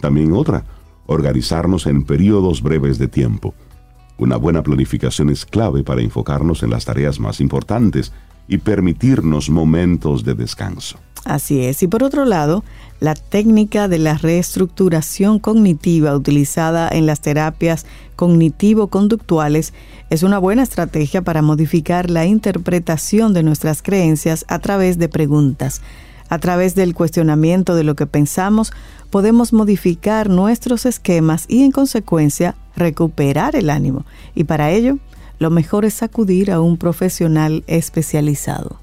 [0.00, 0.64] También otra,
[1.06, 3.54] organizarnos en periodos breves de tiempo.
[4.18, 8.12] Una buena planificación es clave para enfocarnos en las tareas más importantes
[8.50, 10.98] y permitirnos momentos de descanso.
[11.24, 11.82] Así es.
[11.82, 12.64] Y por otro lado,
[12.98, 17.86] la técnica de la reestructuración cognitiva utilizada en las terapias
[18.16, 19.72] cognitivo-conductuales
[20.10, 25.80] es una buena estrategia para modificar la interpretación de nuestras creencias a través de preguntas.
[26.28, 28.72] A través del cuestionamiento de lo que pensamos,
[29.10, 34.04] podemos modificar nuestros esquemas y en consecuencia recuperar el ánimo.
[34.34, 34.98] Y para ello,
[35.40, 38.78] lo mejor es acudir a un profesional especializado.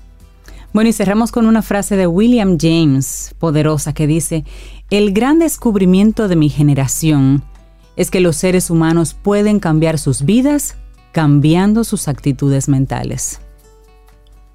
[0.73, 4.43] Bueno, y cerramos con una frase de William James, poderosa, que dice,
[4.89, 7.43] el gran descubrimiento de mi generación
[7.95, 10.75] es que los seres humanos pueden cambiar sus vidas
[11.11, 13.39] cambiando sus actitudes mentales.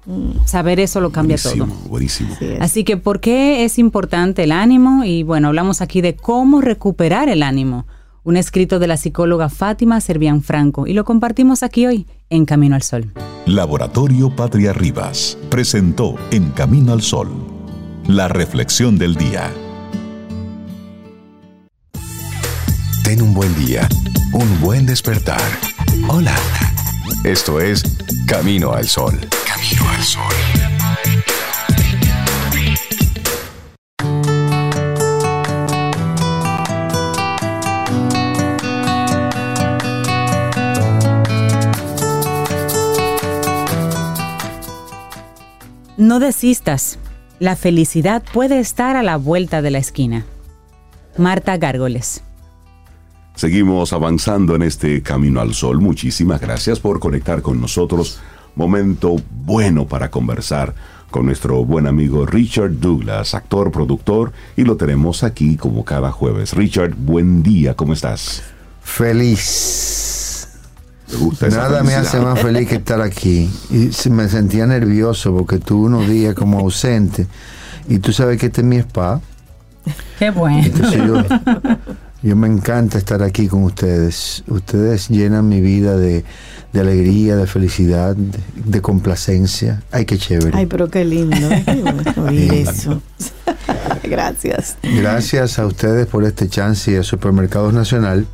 [0.05, 0.45] Mm.
[0.45, 1.65] Saber eso lo cambia todo.
[1.89, 2.35] Buenísimo.
[2.59, 5.03] Así que, ¿por qué es importante el ánimo?
[5.05, 7.85] Y bueno, hablamos aquí de cómo recuperar el ánimo.
[8.23, 12.75] Un escrito de la psicóloga Fátima Servián Franco y lo compartimos aquí hoy en Camino
[12.75, 13.11] al Sol.
[13.45, 17.53] Laboratorio Patria Rivas presentó En Camino al Sol
[18.07, 19.51] la reflexión del día.
[23.03, 23.87] Ten un buen día,
[24.33, 25.41] un buen despertar.
[26.07, 26.35] Hola.
[27.23, 27.83] Esto es
[28.27, 29.19] Camino al Sol.
[29.45, 30.62] Camino al Sol.
[45.97, 46.97] No desistas.
[47.39, 50.25] La felicidad puede estar a la vuelta de la esquina.
[51.17, 52.23] Marta Gárgoles.
[53.35, 55.79] Seguimos avanzando en este camino al sol.
[55.81, 58.19] Muchísimas gracias por conectar con nosotros.
[58.55, 60.73] Momento bueno para conversar
[61.11, 66.53] con nuestro buen amigo Richard Douglas, actor, productor, y lo tenemos aquí como cada jueves.
[66.53, 68.41] Richard, buen día, ¿cómo estás?
[68.81, 70.02] Feliz
[71.51, 73.49] Nada me hace más feliz que estar aquí.
[73.69, 77.27] Y me sentía nervioso porque tuve unos días como ausente.
[77.87, 79.21] Y tú sabes que este es mi spa.
[80.17, 80.67] Qué bueno.
[82.21, 84.43] yo, me encanta estar aquí con ustedes.
[84.47, 86.23] Ustedes llenan mi vida de,
[86.73, 89.83] alegría, de felicidad, de, complacencia.
[89.91, 90.57] Ay, qué chévere.
[90.57, 91.35] Ay, pero qué lindo.
[92.21, 93.01] oír eso.
[94.03, 94.77] Gracias.
[94.83, 98.25] Gracias a ustedes por este chance y a Supermercados Nacional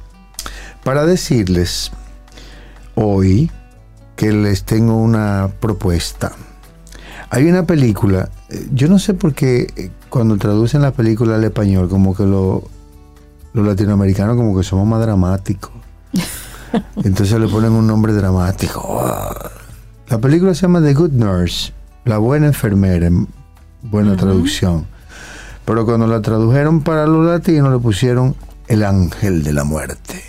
[0.84, 1.92] para decirles
[3.00, 3.50] hoy
[4.16, 6.34] que les tengo una propuesta.
[7.30, 11.44] Hay una película, eh, yo no sé por qué eh, cuando traducen la película al
[11.44, 12.64] español, como que los
[13.54, 15.72] latinoamericanos como que somos más dramáticos.
[17.04, 19.02] Entonces le ponen un nombre dramático.
[20.10, 21.72] La película se llama The Good Nurse,
[22.04, 23.28] la buena enfermera, en
[23.84, 24.86] buena traducción.
[25.64, 28.36] Pero cuando la tradujeron para los latinos le pusieron
[28.70, 30.24] el ángel de la muerte.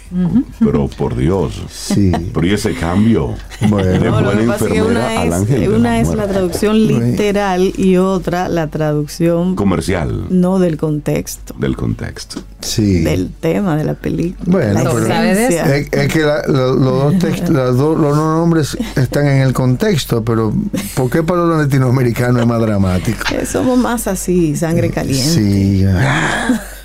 [0.59, 1.63] Pero por Dios.
[1.71, 2.11] Sí.
[2.35, 3.37] Pero y ese cambio
[3.69, 10.25] bueno, una es, Una es la traducción literal y otra la traducción comercial.
[10.31, 11.55] No del contexto.
[11.59, 12.43] Del contexto.
[12.61, 13.01] Sí.
[13.01, 14.51] Del tema de la película.
[14.51, 20.53] Bueno, pero es, que los, dos los dos nombres están en el contexto, pero
[20.95, 23.23] ¿por qué para los latinoamericanos es más dramático?
[23.45, 25.31] somos más así, sangre caliente.
[25.31, 25.85] Sí.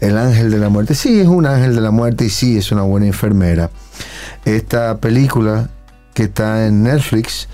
[0.00, 0.94] El ángel de la muerte.
[0.94, 3.70] Sí, es un ángel de la muerte y sí, es una buena enfermera.
[4.44, 5.68] Esta película
[6.14, 7.48] que está en Netflix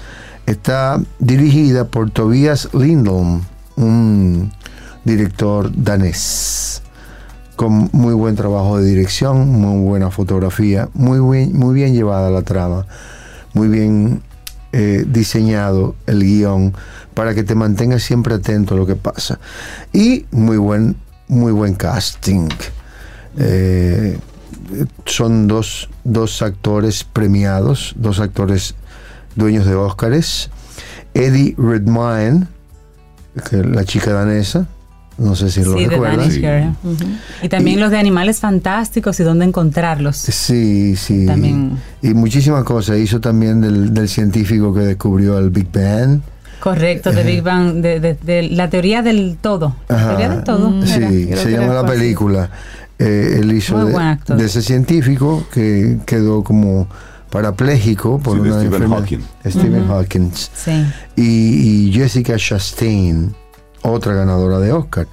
[0.46, 3.42] está dirigida por Tobias Lindholm,
[3.76, 4.52] un
[5.04, 6.82] director danés,
[7.56, 12.42] con muy buen trabajo de dirección, muy buena fotografía, muy bien, muy bien llevada la
[12.42, 12.86] trama,
[13.54, 14.22] muy bien
[14.72, 16.72] eh, diseñado el guion
[17.14, 19.38] para que te mantengas siempre atento a lo que pasa.
[19.92, 20.96] Y muy buen
[21.32, 22.48] muy buen casting.
[23.38, 24.18] Eh,
[25.06, 25.88] son dos,
[26.42, 28.74] actores premiados, dos actores
[29.34, 30.50] dueños de Óscares.
[31.14, 32.46] Eddie Redmayne,
[33.50, 34.66] la chica danesa,
[35.18, 36.76] no sé si lo recuerdan.
[37.42, 40.16] Y también los de Animales Fantásticos y dónde encontrarlos.
[40.16, 41.26] Sí, sí.
[42.02, 42.98] Y muchísimas cosas.
[42.98, 46.20] Hizo también del, del científico que descubrió el Big Bang.
[46.62, 49.74] Correcto, de Big Bang, de, la teoría del todo.
[49.88, 50.70] teoría del todo.
[50.70, 52.48] Mm, sí, se llama la película.
[53.00, 56.86] Eh, él hizo de, ese científico que quedó como
[57.30, 59.18] parapléjico por una Stephen Hawking.
[59.44, 60.30] Stephen Hawking.
[60.32, 60.86] Sí.
[61.16, 63.34] Y, Jessica Chastain,
[63.82, 65.08] otra ganadora de Oscar.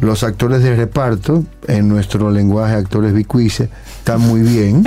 [0.00, 4.84] Los actores de reparto, en nuestro lenguaje actores bicuice, están muy bien.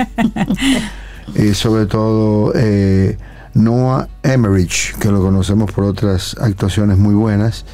[1.34, 3.18] y sobre todo eh,
[3.54, 7.64] Noah Emmerich, que lo conocemos por otras actuaciones muy buenas,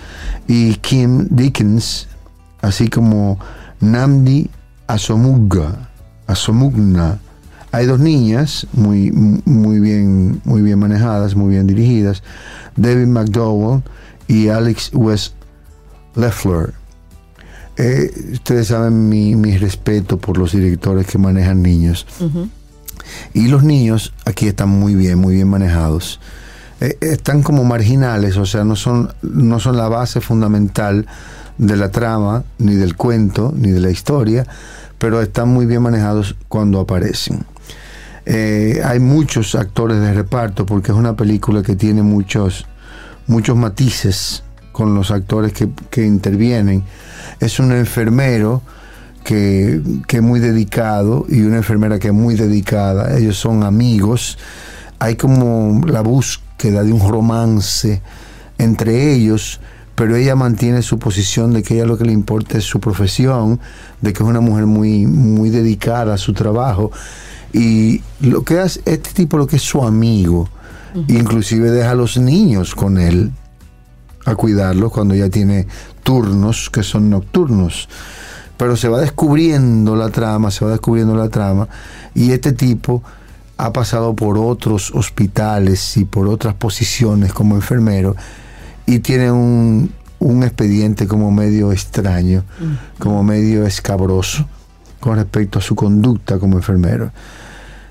[0.49, 2.09] y Kim Dickens,
[2.63, 3.39] así como
[3.81, 4.51] Namdi
[4.87, 5.89] Asomugna.
[6.27, 7.19] Asomugna.
[7.73, 12.23] Hay dos niñas muy, muy, bien, muy bien manejadas, muy bien dirigidas,
[12.77, 13.83] David McDowell
[14.29, 15.35] y Alex West
[16.15, 16.73] Leffler.
[17.77, 22.07] Eh, ustedes saben mi, respeto por los directores que manejan niños.
[23.35, 26.21] Y los niños aquí están muy bien, muy bien manejados.
[26.81, 31.07] Eh, están como marginales, o sea, no son, no son la base fundamental
[31.59, 34.47] de la trama, ni del cuento, ni de la historia,
[34.99, 37.45] pero están muy bien manejados cuando aparecen.
[38.27, 42.67] Eh, hay muchos actores de reparto porque es una película que tiene muchos,
[43.27, 44.43] muchos matices
[44.73, 46.85] con los actores que, que intervienen.
[47.41, 48.63] Es un enfermero
[49.27, 53.19] que, es muy dedicado y una enfermera que es muy dedicada.
[53.19, 54.39] Ellos son amigos.
[55.01, 58.01] Hay como la búsqueda de un romance
[58.57, 59.61] entre ellos,
[59.97, 63.59] pero ella mantiene su posición de que ella lo que le importa es su profesión,
[64.01, 66.93] de que es una mujer muy, muy dedicada a su trabajo.
[67.53, 70.49] Y lo que hace este tipo, lo que es su amigo,
[71.09, 73.33] inclusive deja a los niños con él
[74.25, 75.67] a cuidarlos cuando ella tiene
[76.05, 77.89] turnos que son nocturnos
[78.57, 81.69] pero se va descubriendo la trama, se va descubriendo la trama,
[82.15, 83.03] y este tipo
[83.59, 88.17] ha pasado por otros hospitales y por otras posiciones como enfermero,
[88.87, 89.91] y tiene un,
[90.43, 92.45] expediente como medio extraño,
[92.99, 94.47] como medio escabroso
[95.01, 97.13] con respecto a su conducta como enfermero.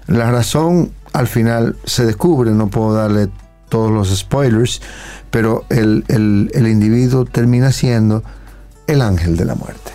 [0.07, 3.29] La razón al final se descubre, no puedo darle
[3.69, 4.81] todos los spoilers,
[5.31, 8.23] pero el, el individuo termina siendo
[8.87, 9.91] el ángel de la muerte.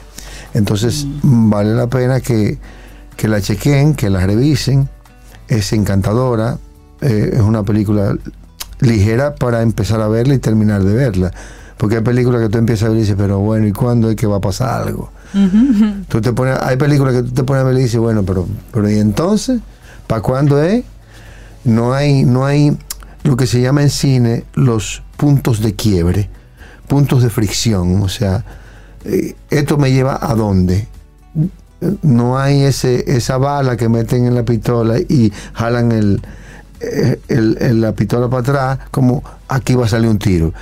[0.55, 2.59] Entonces vale la pena que,
[3.23, 4.89] la chequen, que la revisen.
[5.49, 6.59] Es encantadora,
[7.01, 8.17] eh, es una película
[8.81, 11.33] ligera para empezar a verla y terminar de verla.
[11.77, 14.17] Porque hay películas que tú empiezas a ver y dices, pero bueno, ¿y cuándo es
[14.17, 15.11] que va a pasar algo?
[16.09, 18.47] tú te pones, hay películas que tú te pones a ver y dices, bueno, pero,
[18.73, 19.61] pero ¿y entonces?
[20.07, 20.85] ¿Para cuándo es?
[21.65, 22.77] No hay, no hay
[23.23, 26.29] lo que se llama en cine los puntos de quiebre,
[26.89, 28.03] puntos de fricción.
[28.03, 28.45] O sea,
[29.51, 30.87] ¿esto me lleva a dónde?
[32.03, 36.21] No hay ese, esa bala que meten en la pistola y jalan el,
[36.81, 40.53] eh, el, la pistola para atrás, como aquí va a salir un tiro.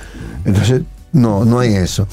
[0.45, 2.07] Entonces, no, no hay eso.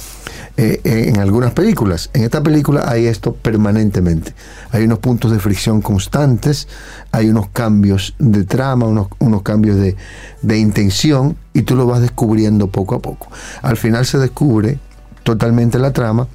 [0.57, 2.11] eh, en algunas películas.
[2.15, 4.35] En esta película hay esto permanentemente.
[4.71, 6.69] Hay unos puntos de fricción constantes,
[7.13, 9.97] hay unos cambios de trama, unos, unos cambios de,
[10.43, 13.29] de intención y tú lo vas descubriendo poco a poco.
[13.63, 14.79] Al final se descubre
[15.27, 16.29] totalmente la trama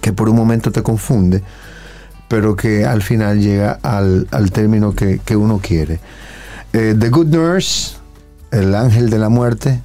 [0.00, 1.42] que por un momento te confunde,
[2.28, 6.00] pero que al final llega al, término que, uno quiere.
[6.72, 7.96] Eh, The Good Nurse,
[8.50, 9.82] El Ángel de la Muerte,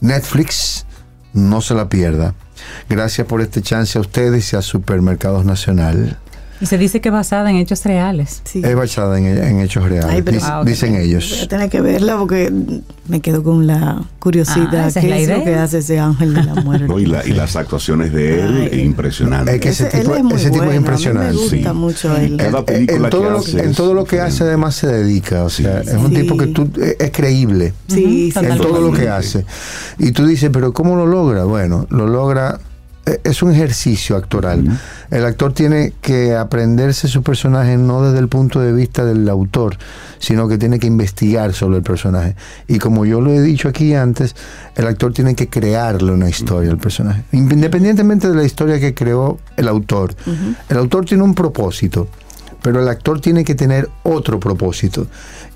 [0.00, 0.86] Netflix,
[1.32, 2.34] no se la pierda.
[2.88, 6.18] Gracias por este chance a ustedes y a Supermercados Nacional.
[6.60, 8.42] Y se dice que es basada en hechos reales.
[8.52, 10.24] Es basada en, hechos reales,
[10.64, 11.30] dicen ellos.
[11.30, 12.52] Voy a tener que verla porque
[13.08, 14.92] me quedo con la curiosidad.
[14.94, 16.92] Ah, ¿Qué es, lo que hace ese ángel de la muerte?
[16.98, 19.54] y, las actuaciones de él, impresionantes.
[19.54, 21.34] Es que ese, tipo, ese tipo es impresionante.
[21.34, 22.38] me gusta mucho él.
[22.40, 25.44] en, todo lo, en todo lo que hace además se dedica.
[25.44, 29.46] O sea, es un tipo que tú, es creíble en todo lo que hace.
[29.98, 31.44] Y tú dices, pero ¿cómo lo logra?
[31.44, 32.69] Bueno, lo logra eh,
[33.06, 34.78] es un ejercicio actoral.
[35.10, 39.76] El actor tiene que aprenderse su personaje no desde el punto de vista del autor,
[40.18, 42.36] sino que tiene que investigar sobre el personaje.
[42.68, 44.36] Y como yo lo he dicho aquí antes,
[44.76, 49.38] el actor tiene que crearle una historia al personaje, independientemente de la historia que creó
[49.56, 50.14] el autor.
[50.68, 52.08] El autor tiene un propósito,
[52.62, 55.06] pero el actor tiene que tener otro propósito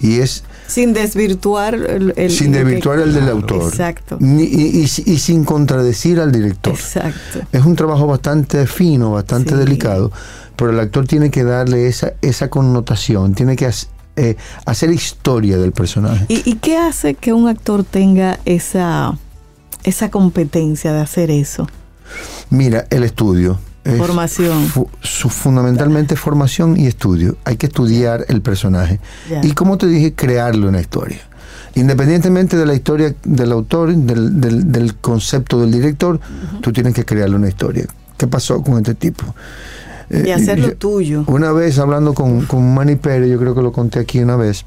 [0.01, 3.69] y es sin desvirtuar el, sin desvirtuar el del autor.
[3.69, 4.19] Exacto.
[4.21, 6.73] y, sin contradecir al director.
[6.73, 7.43] Exacto.
[7.53, 10.11] Es un trabajo bastante fino, bastante delicado,
[10.57, 13.71] pero el actor tiene que darle esa, esa connotación, tiene que
[14.17, 16.27] eh, hacer historia del personaje.
[16.27, 19.17] ¿Y, ¿Y, qué hace que un actor tenga esa,
[19.85, 21.69] esa competencia de hacer eso?
[22.51, 24.71] Mira, el estudio formación.
[25.03, 27.37] su, fundamentalmente formación y estudio.
[27.45, 29.01] Hay que estudiar el personaje.
[29.43, 31.21] Y como te dije, crearle una historia.
[31.77, 36.21] Independientemente de la historia del autor, del, del, concepto del director,
[36.61, 37.87] tú tienes que crearle una historia.
[38.17, 39.25] ¿Qué pasó con este tipo?
[40.09, 41.25] Y eh, hacerlo tuyo.
[41.27, 44.65] Una vez hablando con, con Manny Pérez, yo creo que lo conté aquí una vez,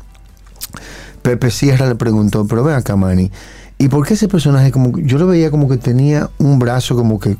[1.21, 3.31] Pepe Sierra le preguntó, pero ven acá Manny,
[3.77, 7.19] ¿y por qué ese personaje como yo lo veía como que tenía un brazo como
[7.19, 7.37] que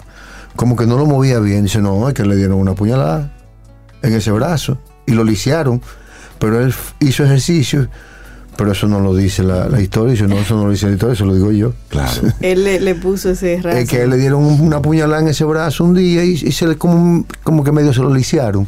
[0.58, 1.64] como que no lo movía bien.
[1.64, 3.34] Dice, no, es que le dieron una puñalada
[4.02, 5.82] en ese brazo y lo lisiaron.
[6.40, 7.88] Pero él hizo ejercicio,
[8.58, 10.12] pero eso no lo dice la, historia.
[10.12, 11.74] Dice, no, eso no lo dice la historia, eso lo digo yo.
[11.88, 12.22] Claro.
[12.42, 13.78] él le, puso ese brazo.
[13.78, 16.76] Es que él le dieron una puñalada en ese brazo un día y, se le
[16.76, 18.68] como, como que medio se lo lisiaron.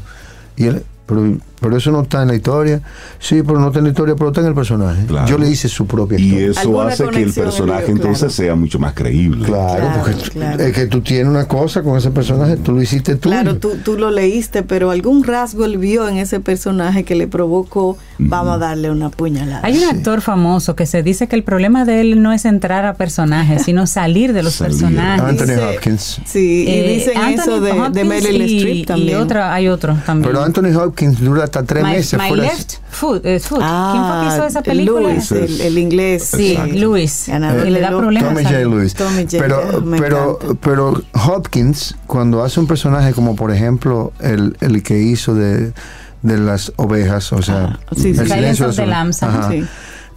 [0.55, 2.81] Y él, pero, pero, eso no está en la historia.
[3.19, 5.05] Sí, pero no está en la historia, pero está en el personaje.
[5.27, 6.47] Yo le hice su propia historia.
[6.47, 9.45] Y eso hace que el personaje entonces sea mucho más creíble.
[9.45, 13.29] Claro, porque es que tú tienes una cosa con ese personaje, tú lo hiciste tú.
[13.29, 17.27] Claro, tú, tú lo leíste, pero algún rasgo él vio en ese personaje que le
[17.27, 19.61] provocó, vamos a darle una puñalada.
[19.63, 22.85] Hay un actor famoso que se dice que el problema de él no es entrar
[22.85, 25.21] a personajes, sino salir de los personajes.
[25.21, 26.21] Anthony Hopkins.
[26.25, 29.19] Sí, y eh, dicen eso de, de Meryl Streep también.
[29.19, 30.31] Y otra, hay otro también.
[30.31, 32.19] Pero Anthony Hopkins dura hasta tres meses.
[32.19, 33.25] My Left Foot.
[33.25, 33.59] Eh, foot.
[33.59, 35.11] ¿Quién fue que hizo esa película?
[35.11, 36.23] el, inglés.
[36.23, 37.27] Sí, Luis.
[37.27, 38.33] y le da problemas.
[38.33, 38.59] Tommy J.
[38.59, 38.95] Lewis.
[39.31, 45.33] pero, pero, pero Hopkins, cuando hace un personaje como por ejemplo el, el que hizo
[45.33, 45.73] de,
[46.21, 49.19] de las ovejas, o sea, ah, sí, el silencio de Lambs,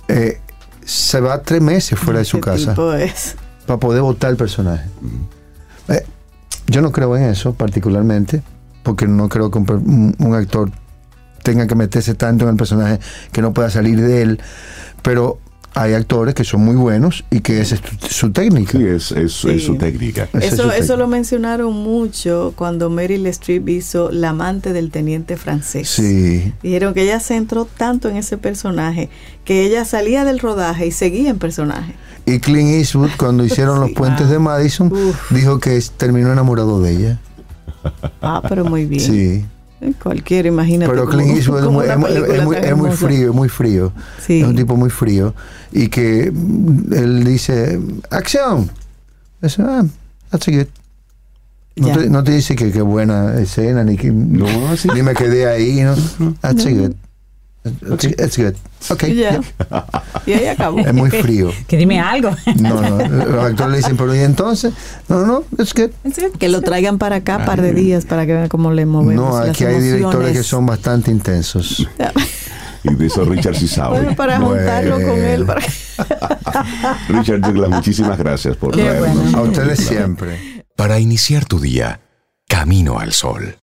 [0.09, 0.41] eh,
[0.85, 4.85] se va tres meses fuera de su casa para poder votar el personaje.
[5.89, 6.05] Eh,
[6.67, 8.43] yo no creo en eso particularmente,
[8.83, 10.71] porque no creo que un actor
[11.43, 13.01] tenga que meterse tanto en el personaje
[13.33, 14.41] que no pueda salir de él,
[15.03, 15.39] pero
[15.75, 18.79] hay actores que son muy buenos y que esa es su técnica.
[18.79, 20.29] Sí, es, es, su técnica.
[20.35, 25.89] Eso, eso lo mencionaron mucho cuando Meryl Streep hizo La amante del teniente francés.
[25.89, 26.53] Sí.
[26.63, 29.09] Dijeron que ella se entró tanto en ese personaje
[29.45, 31.95] que ella salía del rodaje y seguía en personaje.
[32.27, 34.93] Y Clint Eastwood, cuando hicieron los puentes de Madison,
[35.31, 37.21] dijo que terminó enamorado de ella.
[38.21, 39.01] Ah, pero muy bien.
[39.01, 39.45] Sí.
[40.03, 40.93] Cualquiera, imagínate.
[40.93, 41.97] Pero Clint Eastwood es, muy, es,
[42.77, 43.93] muy, frío, es muy frío.
[44.29, 45.35] Es un tipo muy frío.
[45.73, 47.81] Y que él dice,
[48.11, 48.71] acción.
[49.41, 49.85] Eso, ah,
[50.31, 50.67] that's good.
[51.75, 54.47] No te, no te, dice que qué buena escena, ni que no,
[54.95, 55.95] ni me quedé ahí, ¿no?
[56.41, 56.93] That's good.
[57.65, 58.55] It's good.
[58.91, 59.05] Ok.
[59.05, 59.41] Yeah.
[60.27, 60.79] Y ahí acabó.
[60.79, 61.51] Es muy frío.
[61.67, 62.31] que dime algo.
[62.61, 63.09] no, no.
[63.09, 64.73] Los actores le dicen, pero ¿y entonces?
[65.09, 65.91] No, no, it's good.
[66.39, 69.15] Que lo traigan para acá un par de días para que vean cómo le movemos.
[69.15, 71.89] No, aquí hay directores que son bastante intensos.
[72.85, 73.99] y de eso Richard sí sabe.
[73.99, 75.45] Bueno, para juntarlo con él.
[75.45, 75.63] Para...
[77.09, 79.35] Richard Douglas, muchísimas gracias por traernos.
[79.35, 80.65] A ustedes siempre.
[80.77, 82.01] Para iniciar tu día,
[82.49, 83.57] camino al sol.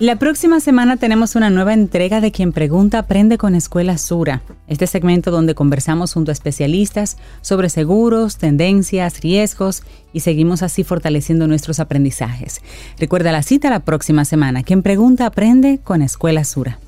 [0.00, 4.40] La próxima semana tenemos una nueva entrega de Quien Pregunta Aprende con Escuela Sura.
[4.66, 9.82] Este segmento donde conversamos junto a especialistas sobre seguros, tendencias, riesgos
[10.14, 12.62] y seguimos así fortaleciendo nuestros aprendizajes.
[12.98, 14.62] Recuerda la cita la próxima semana.
[14.62, 16.78] Quien Pregunta Aprende con Escuela Sura.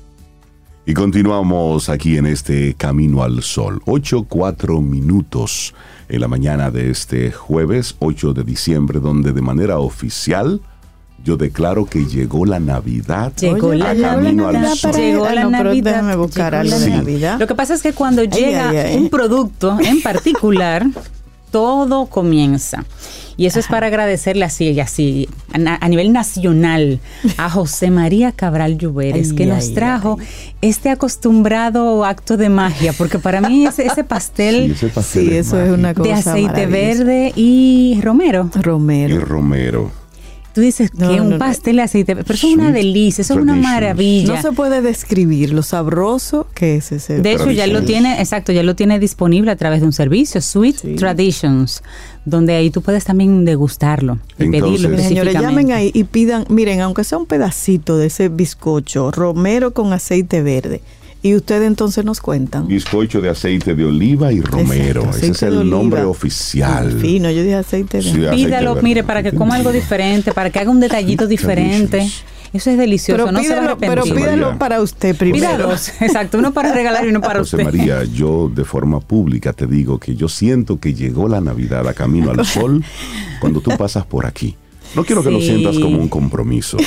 [0.87, 3.79] Y continuamos aquí en este Camino al Sol.
[3.85, 5.75] 8, 4 minutos
[6.09, 10.61] en la mañana de este jueves 8 de diciembre, donde de manera oficial
[11.23, 13.31] yo declaro que llegó la Navidad.
[13.39, 14.75] Llegó la, Navidad.
[14.93, 16.17] Llegó la Navidad.
[16.17, 17.39] buscar la Navidad.
[17.39, 20.85] Lo que pasa es que cuando llega un producto en particular,
[21.51, 22.83] todo comienza.
[23.37, 26.99] Y eso es para agradecerle así, así, a, nivel nacional,
[27.37, 30.19] a José María Cabral Lluveres, que nos trajo
[30.61, 35.93] este acostumbrado acto de magia, porque para mí ese, ese pastel, sí, eso es una
[35.93, 38.49] cosa de aceite verde y romero.
[38.53, 39.15] Romero.
[39.15, 40.02] Y romero.
[40.53, 43.55] Tú dices que un pastel de aceite, pero eso es una delicia, eso es una
[43.55, 44.35] maravilla.
[44.35, 47.19] No se puede describir lo sabroso que es ese.
[47.21, 50.41] De hecho, ya lo tiene, exacto, ya lo tiene disponible a través de un servicio,
[50.41, 51.81] Sweet Traditions,
[52.25, 57.03] donde ahí tú puedes también degustarlo y pedirlo Señores, llamen ahí y pidan, miren, aunque
[57.03, 60.81] sea un pedacito de ese bizcocho romero con aceite verde
[61.23, 62.67] y ustedes entonces nos cuentan.
[62.67, 65.09] Bizcocho de aceite de oliva y romero.
[65.09, 66.91] Ese es el nombre oficial.
[66.99, 70.69] Fino, yo dije aceite de Pídalo, mire, para que coma algo diferente, para que haga
[70.69, 72.05] un detallito diferente.
[72.51, 75.71] Eso es delicioso, no se va a Pero pídalo para usted primero.
[76.01, 77.65] exacto, uno para regalar y uno para José usted.
[77.65, 81.93] María, yo de forma pública te digo que yo siento que llegó la Navidad a
[81.93, 82.83] camino al sol
[83.39, 84.55] cuando tú pasas por aquí.
[84.95, 86.77] No quiero que lo sientas como un compromiso,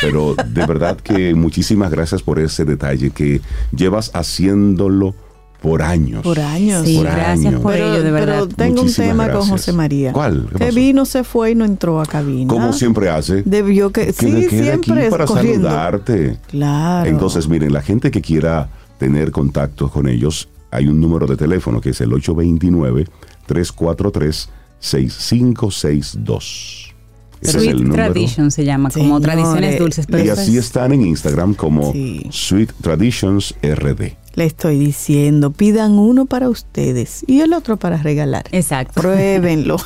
[0.00, 3.40] pero de verdad que muchísimas gracias por ese detalle que
[3.72, 5.14] llevas haciéndolo
[5.60, 6.22] por años.
[6.22, 6.86] Por años.
[6.86, 8.44] Sí, gracias por ello, de verdad.
[8.44, 10.12] Pero tengo un tema con José María.
[10.12, 10.48] ¿Cuál?
[10.56, 12.48] Que vino, se fue y no entró a cabina.
[12.48, 13.42] Como siempre hace.
[13.42, 16.38] Debió que, sí, siempre para saludarte.
[16.48, 17.08] Claro.
[17.08, 21.80] Entonces, miren, la gente que quiera tener contacto con ellos, hay un número de teléfono
[21.80, 23.06] que es el 829
[23.46, 24.48] 343
[24.78, 26.85] 6562.
[27.42, 30.06] Sweet Traditions se llama, como tradiciones dulces.
[30.08, 31.92] y así están en Instagram como
[32.30, 34.16] Sweet Traditions RD.
[34.34, 38.44] Le estoy diciendo, pidan uno para ustedes y el otro para regalar.
[38.52, 39.00] Exacto.
[39.00, 39.78] Pruébenlo.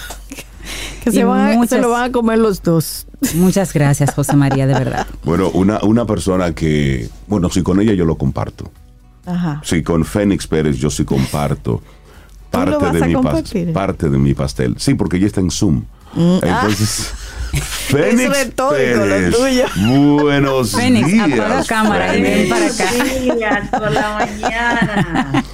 [1.05, 3.07] que se, van, se, lo van a comer los dos.
[3.35, 5.07] Muchas gracias, José María, de verdad.
[5.25, 8.71] Bueno, una, una persona que, bueno, si con ella yo lo comparto.
[9.27, 9.61] Ajá.
[9.65, 11.83] Si con Fénix Pérez yo sí comparto
[12.51, 14.75] parte de, mi parte de mi pastel.
[14.79, 15.85] Sí, porque ella está en Zoom.
[16.15, 16.69] Mm, ah.
[17.91, 19.31] Fénix es Pérez.
[19.33, 19.65] Lo tuyo.
[20.23, 21.33] Buenos Fénix, días.
[21.33, 22.85] apaga cámara y ven para acá.
[22.97, 25.45] Buenos días por la mañana.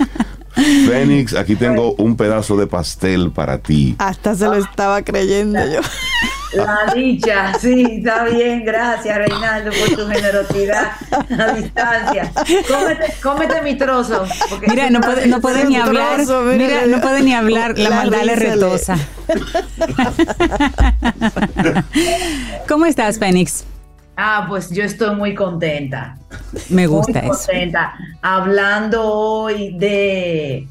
[0.57, 3.95] Fénix, aquí tengo un pedazo de pastel para ti.
[3.99, 5.81] Hasta se lo estaba creyendo yo.
[6.55, 12.33] La dicha, sí, está bien, gracias Reinaldo por tu generosidad a distancia.
[12.67, 14.25] Cómete, cómete mi trozo.
[14.67, 16.21] Mira, no puede, no puede ni hablar.
[16.57, 18.97] mira, no puede ni hablar, la, maldad le retosa.
[22.69, 23.65] ¿Cómo estás, Fénix?
[24.17, 26.17] Ah, pues yo estoy muy contenta.
[26.71, 27.95] Me gusta muy contenta.
[28.23, 30.67] Hablando hoy de,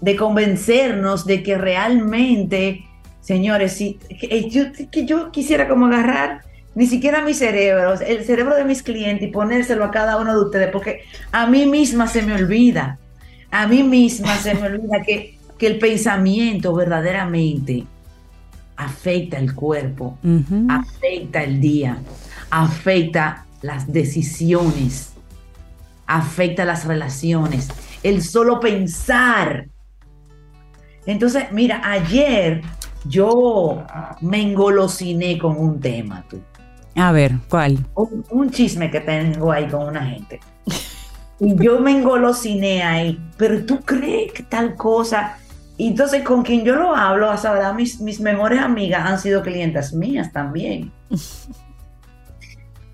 [0.00, 2.84] de convencernos de que realmente,
[3.20, 6.42] señores, si, que yo, que yo quisiera como agarrar
[6.74, 10.44] ni siquiera mi cerebro, el cerebro de mis clientes y ponérselo a cada uno de
[10.44, 12.98] ustedes, porque a mí misma se me olvida,
[13.50, 17.84] a mí misma se me olvida que, que el pensamiento verdaderamente
[18.76, 20.18] afecta el cuerpo,
[20.68, 21.98] afecta el día
[22.52, 25.14] afecta las decisiones,
[26.06, 27.68] afecta las relaciones,
[28.02, 29.68] el solo pensar.
[31.06, 32.60] Entonces, mira, ayer
[33.06, 33.82] yo
[34.20, 36.40] me engolosiné con un tema, tú.
[36.94, 37.78] A ver, ¿cuál?
[37.94, 40.38] Un, chisme que tengo ahí con una gente.
[41.40, 45.38] Y yo me engolosiné ahí, pero tú crees que tal cosa.
[45.78, 49.42] Y entonces con quien yo lo hablo, hasta ahora mis, mis mejores amigas han sido
[49.42, 50.92] clientas mías también.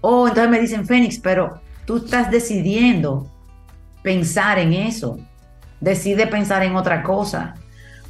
[0.01, 3.27] Oh, entonces me dicen, Fénix, pero tú estás decidiendo
[4.03, 5.19] pensar en eso.
[5.81, 7.55] Decide pensar en otra cosa.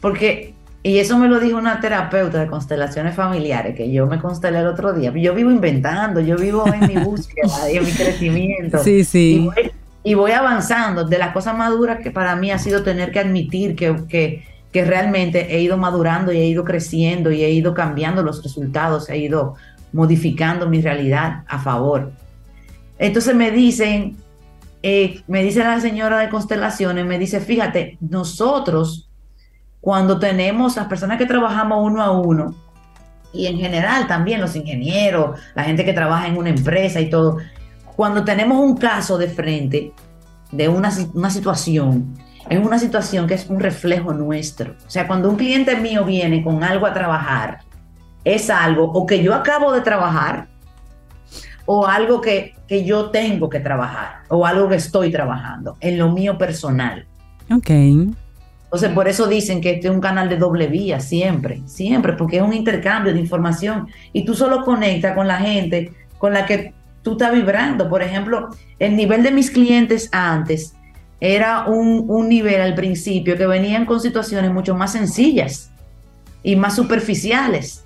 [0.00, 4.60] Porque, y eso me lo dijo una terapeuta de constelaciones familiares, que yo me constelé
[4.60, 5.12] el otro día.
[5.14, 8.78] Yo vivo inventando, yo vivo en mi búsqueda y en mi crecimiento.
[8.84, 9.48] Sí, sí.
[10.04, 11.04] Y voy, avanzando.
[11.04, 14.84] De las cosas maduras que para mí ha sido tener que admitir que, que, que
[14.84, 19.18] realmente he ido madurando y he ido creciendo y he ido cambiando los resultados, he
[19.18, 19.56] ido
[19.92, 22.12] modificando mi realidad a favor.
[22.98, 24.16] Entonces me dicen,
[24.82, 29.08] eh, me dice la señora de constelaciones, me dice, fíjate, nosotros
[29.80, 32.54] cuando tenemos las personas que trabajamos uno a uno,
[33.32, 37.38] y en general también los ingenieros, la gente que trabaja en una empresa y todo,
[37.94, 39.92] cuando tenemos un caso de frente
[40.50, 42.16] de una, una situación,
[42.48, 44.74] es una situación que es un reflejo nuestro.
[44.86, 47.60] O sea, cuando un cliente mío viene con algo a trabajar,
[48.34, 50.48] es algo o que yo acabo de trabajar
[51.66, 56.10] o algo que, que yo tengo que trabajar o algo que estoy trabajando en lo
[56.10, 57.06] mío personal.
[57.50, 57.70] Ok.
[57.70, 62.36] Entonces, por eso dicen que este es un canal de doble vía, siempre, siempre, porque
[62.36, 66.74] es un intercambio de información y tú solo conectas con la gente con la que
[67.02, 67.88] tú estás vibrando.
[67.88, 70.74] Por ejemplo, el nivel de mis clientes antes
[71.20, 75.70] era un, un nivel al principio que venían con situaciones mucho más sencillas
[76.42, 77.84] y más superficiales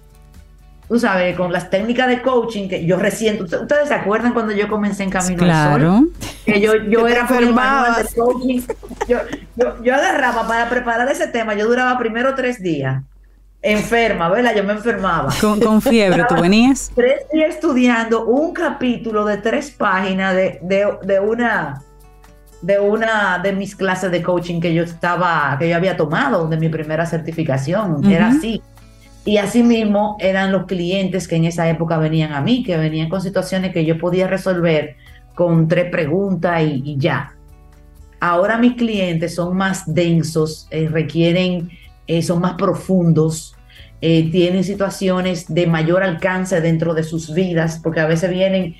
[0.92, 4.68] tú sabes, con las técnicas de coaching que yo recién, ¿ustedes se acuerdan cuando yo
[4.68, 6.12] comencé en Camino al Sol?
[6.44, 8.60] Que yo, yo era por el manual de coaching.
[9.08, 9.16] Yo,
[9.56, 13.02] yo, yo, agarraba para preparar ese tema, yo duraba primero tres días
[13.62, 14.54] enferma, ¿verdad?
[14.54, 15.32] Yo me enfermaba.
[15.40, 16.92] Con, con fiebre, ¿tú venías?
[16.94, 21.80] Tres días estudiando un capítulo de tres páginas de, de, de una
[22.60, 26.58] de una de mis clases de coaching que yo estaba, que yo había tomado, de
[26.58, 28.04] mi primera certificación.
[28.04, 28.62] Era así.
[29.24, 33.08] Y así mismo eran los clientes que en esa época venían a mí, que venían
[33.08, 34.96] con situaciones que yo podía resolver
[35.34, 37.34] con tres preguntas y, ya.
[38.20, 41.70] Ahora mis clientes son más densos, eh, requieren,
[42.06, 43.56] eh, son más profundos,
[44.00, 48.74] eh, tienen situaciones de mayor alcance dentro de sus vidas, porque a veces vienen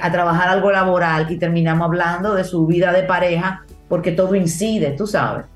[0.00, 4.92] a trabajar algo laboral y terminamos hablando de su vida de pareja, porque todo incide,
[4.92, 5.46] tú sabes.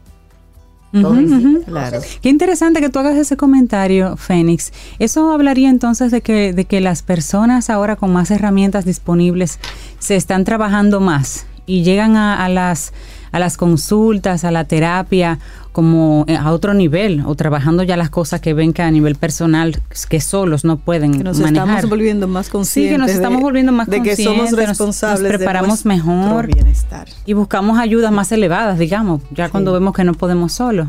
[0.90, 2.00] Claro.
[2.22, 4.72] Qué interesante que tú hagas ese comentario, Fénix.
[4.98, 9.58] Eso hablaría entonces de que, de que las personas ahora con más herramientas disponibles
[9.98, 12.92] se están trabajando más y llegan a, las
[13.38, 15.38] a las consultas, a la terapia,
[15.72, 19.14] como eh, a otro nivel, o trabajando ya las cosas que ven que a nivel
[19.14, 21.68] personal, que solos no pueden que nos manejar.
[21.68, 22.90] estamos volviendo más conscientes.
[22.90, 24.24] Sí, que nos estamos volviendo más de conscientes.
[24.24, 25.22] que somos responsables.
[25.22, 26.46] Nos, preparamos mejor.
[26.46, 27.08] Bienestar.
[27.24, 30.88] Y buscamos ayudas más elevadas, digamos, ya cuando vemos que no podemos solos.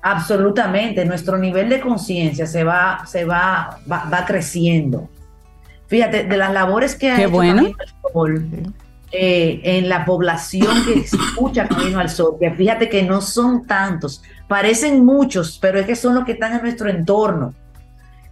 [0.00, 5.08] Absolutamente, nuestro nivel de conciencia se va, se va, va, creciendo.
[5.86, 7.72] Fíjate, de las labores que hay bueno.
[9.16, 14.24] Eh, en la población que escucha Camino al Sol, que fíjate que no son tantos,
[14.48, 17.54] parecen muchos, pero es que son los que están en nuestro entorno,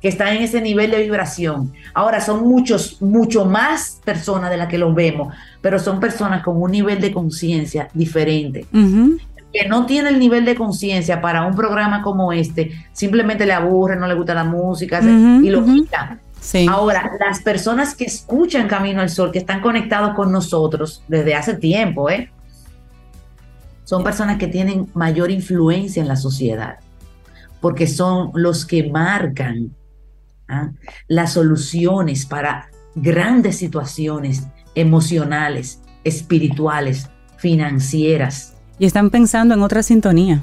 [0.00, 1.72] que están en ese nivel de vibración.
[1.94, 6.60] Ahora son muchos, mucho más personas de las que los vemos, pero son personas con
[6.60, 8.66] un nivel de conciencia diferente.
[9.52, 13.94] Que no tiene el nivel de conciencia para un programa como este, simplemente le aburre,
[13.94, 16.18] no le gusta la música y lo quita
[16.68, 21.54] Ahora, las personas que escuchan Camino al Sol, que están conectados con nosotros desde hace
[21.54, 22.30] tiempo, ¿eh?
[23.84, 26.78] son personas que tienen mayor influencia en la sociedad,
[27.60, 29.74] porque son los que marcan
[30.48, 30.70] ¿ah?
[31.08, 38.54] las soluciones para grandes situaciones emocionales, espirituales, financieras.
[38.78, 40.42] Y están pensando en otra sintonía.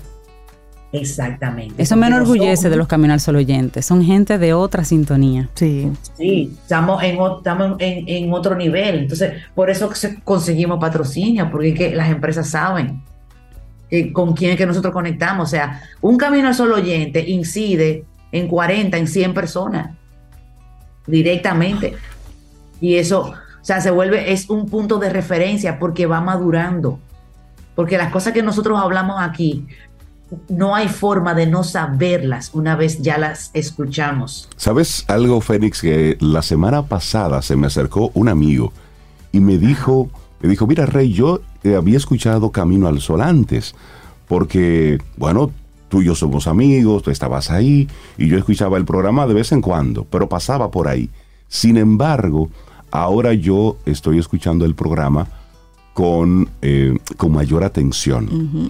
[0.91, 1.81] Exactamente.
[1.81, 3.85] Eso me enorgullece de los Caminar Solo oyentes.
[3.85, 5.49] Son gente de otra sintonía.
[5.53, 5.91] Sí.
[6.17, 8.99] Sí, estamos en, estamos en, otro nivel.
[8.99, 9.91] Entonces, por eso
[10.23, 13.01] conseguimos patrocinio, porque que las empresas saben
[14.13, 15.47] con quién es que nosotros conectamos.
[15.47, 19.95] O sea, un Camino Solo oyente incide en 40, en 100 personas
[21.05, 21.95] directamente.
[22.81, 26.99] Y eso, o sea, se vuelve, es un punto de referencia porque va madurando.
[27.75, 29.65] Porque las cosas que nosotros hablamos aquí
[30.47, 34.47] no hay forma de no saberlas una vez ya las escuchamos.
[34.55, 35.81] ¿Sabes algo, Fénix?
[35.81, 38.71] Que la semana pasada se me acercó un amigo
[39.31, 40.09] y me dijo,
[40.41, 43.75] me dijo, mira, Rey, yo eh, había escuchado Camino al Sol antes,
[44.27, 45.51] porque, bueno,
[45.87, 49.51] tú y yo somos amigos, tú estabas ahí, y yo escuchaba el programa de vez
[49.51, 51.09] en cuando, pero pasaba por ahí.
[51.47, 52.49] Sin embargo,
[52.91, 55.27] ahora yo estoy escuchando el programa
[55.93, 58.69] con, eh, con mayor atención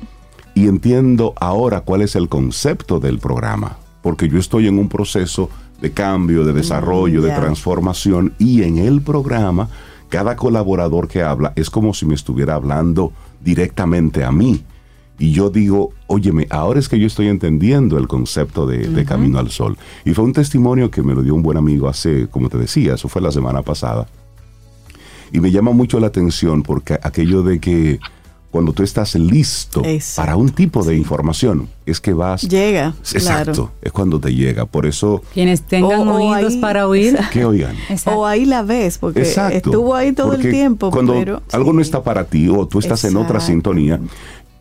[0.60, 5.50] y entiendo ahora cuál es el concepto del programa, porque yo estoy en un proceso
[5.82, 9.70] de cambio, de desarrollo, de transformación y en el programa
[10.10, 14.62] cada colaborador que habla es como si me estuviera hablando directamente a mí.
[15.18, 19.52] Y yo digo, óyeme, ahora es que yo estoy entendiendo el concepto de, Camino al
[19.52, 19.78] Sol.
[20.04, 22.96] Y fue un testimonio que me lo dio un buen amigo hace, como te decía,
[22.96, 24.10] eso fue la semana pasada.
[25.32, 28.00] Y me llama mucho la atención porque aquello de que
[28.52, 29.84] cuando tú estás listo
[30.16, 32.42] para un tipo de información, es que vas...
[32.42, 32.94] Llega.
[33.14, 34.66] Exacto, es cuando te llega.
[34.66, 35.22] Por eso...
[35.34, 37.18] Quienes tengan oídos para oír.
[37.32, 37.76] Que oigan.
[38.06, 40.90] O ahí la ves, porque estuvo ahí todo el tiempo.
[40.92, 44.00] Cuando algo no está para ti o tú estás en otra sintonía,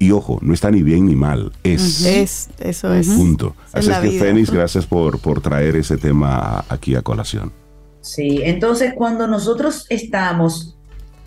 [0.01, 2.05] y ojo, no está ni bien ni mal, es.
[2.05, 3.09] Es, eso es.
[3.09, 3.57] Punto.
[3.73, 7.53] Así es que, Fénix, gracias por, por traer ese tema aquí a colación.
[8.01, 10.78] Sí, entonces cuando nosotros estamos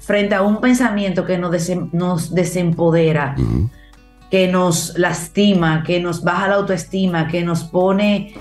[0.01, 3.35] frente a un pensamiento que nos, nos desempodera,
[4.29, 8.33] que nos lastima, que nos baja la autoestima, que nos pone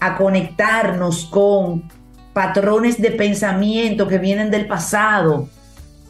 [0.00, 1.88] a conectarnos con
[2.32, 5.48] patrones de pensamiento que vienen del pasado,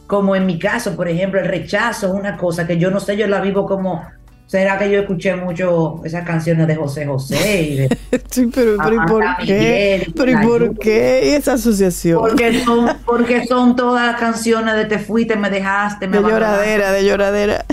[0.07, 3.17] como en mi caso, por ejemplo, el rechazo es una cosa que yo no sé,
[3.17, 4.05] yo la vivo como,
[4.47, 7.61] ¿será que yo escuché mucho esas canciones de José José?
[7.61, 7.97] Y de
[8.31, 10.11] sí, pero, pero ¿y por qué?
[10.15, 12.19] pero ¿y por qué esa asociación?
[12.19, 16.91] Porque son, porque son todas las canciones de te fuiste, me dejaste, me De lloradera,
[16.91, 17.65] de lloradera.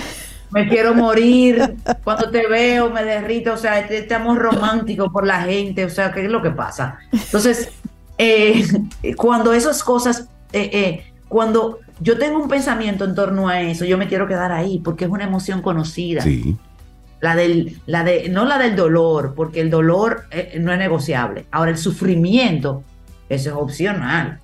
[0.51, 5.27] Me quiero morir, cuando te veo me derrito, o sea, este, este amor romántico por
[5.27, 6.99] la gente, o sea, ¿qué es lo que pasa?
[7.11, 7.71] Entonces,
[8.19, 8.65] eh,
[9.17, 13.99] cuando esas cosas, eh, eh, cuando yo tengo un pensamiento en torno a eso, yo
[13.99, 16.23] me quiero quedar ahí porque es una emoción conocida.
[16.23, 16.57] Sí.
[17.21, 21.47] La del, la de, no la del dolor, porque el dolor eh, no es negociable.
[21.51, 22.83] Ahora, el sufrimiento,
[23.29, 24.41] eso es opcional.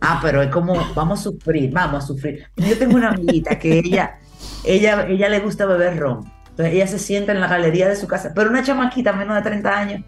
[0.00, 2.46] Ah, pero es como, vamos a sufrir, vamos a sufrir.
[2.56, 4.18] Yo tengo una amiguita que ella,
[4.64, 6.30] ella, ella le gusta beber ron.
[6.50, 9.42] Entonces ella se sienta en la galería de su casa, pero una chamaquita menos de
[9.42, 10.04] 30 años.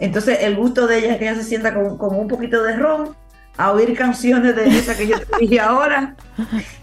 [0.00, 2.76] Entonces el gusto de ella es que ella se sienta con, con un poquito de
[2.76, 3.14] ron
[3.58, 6.14] a oír canciones de esa que yo te dije ahora.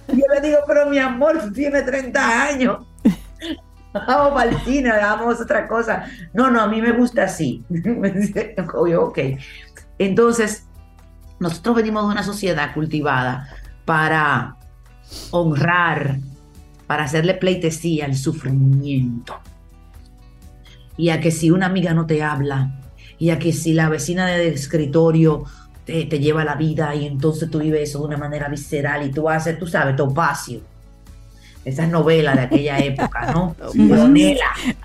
[0.10, 2.86] Yo le digo, pero mi amor, tú tienes 30 años.
[3.94, 6.06] Vamos Martina, hagamos otra cosa.
[6.34, 7.64] No, no, a mí me gusta así.
[9.00, 9.20] ok.
[9.98, 10.66] Entonces,
[11.40, 13.48] nosotros venimos de una sociedad cultivada
[13.86, 14.58] para
[15.32, 16.18] honrar,
[16.88, 19.40] para hacerle pleitesía al sufrimiento.
[20.98, 22.82] Y a que si una amiga no te habla,
[23.18, 25.46] y a que si la vecina del escritorio
[25.86, 29.30] te, lleva la vida y entonces tú vives eso de una manera visceral y tú
[29.30, 30.60] haces, tú sabes, topacio.
[31.64, 33.56] Esas novelas de aquella época, ¿no?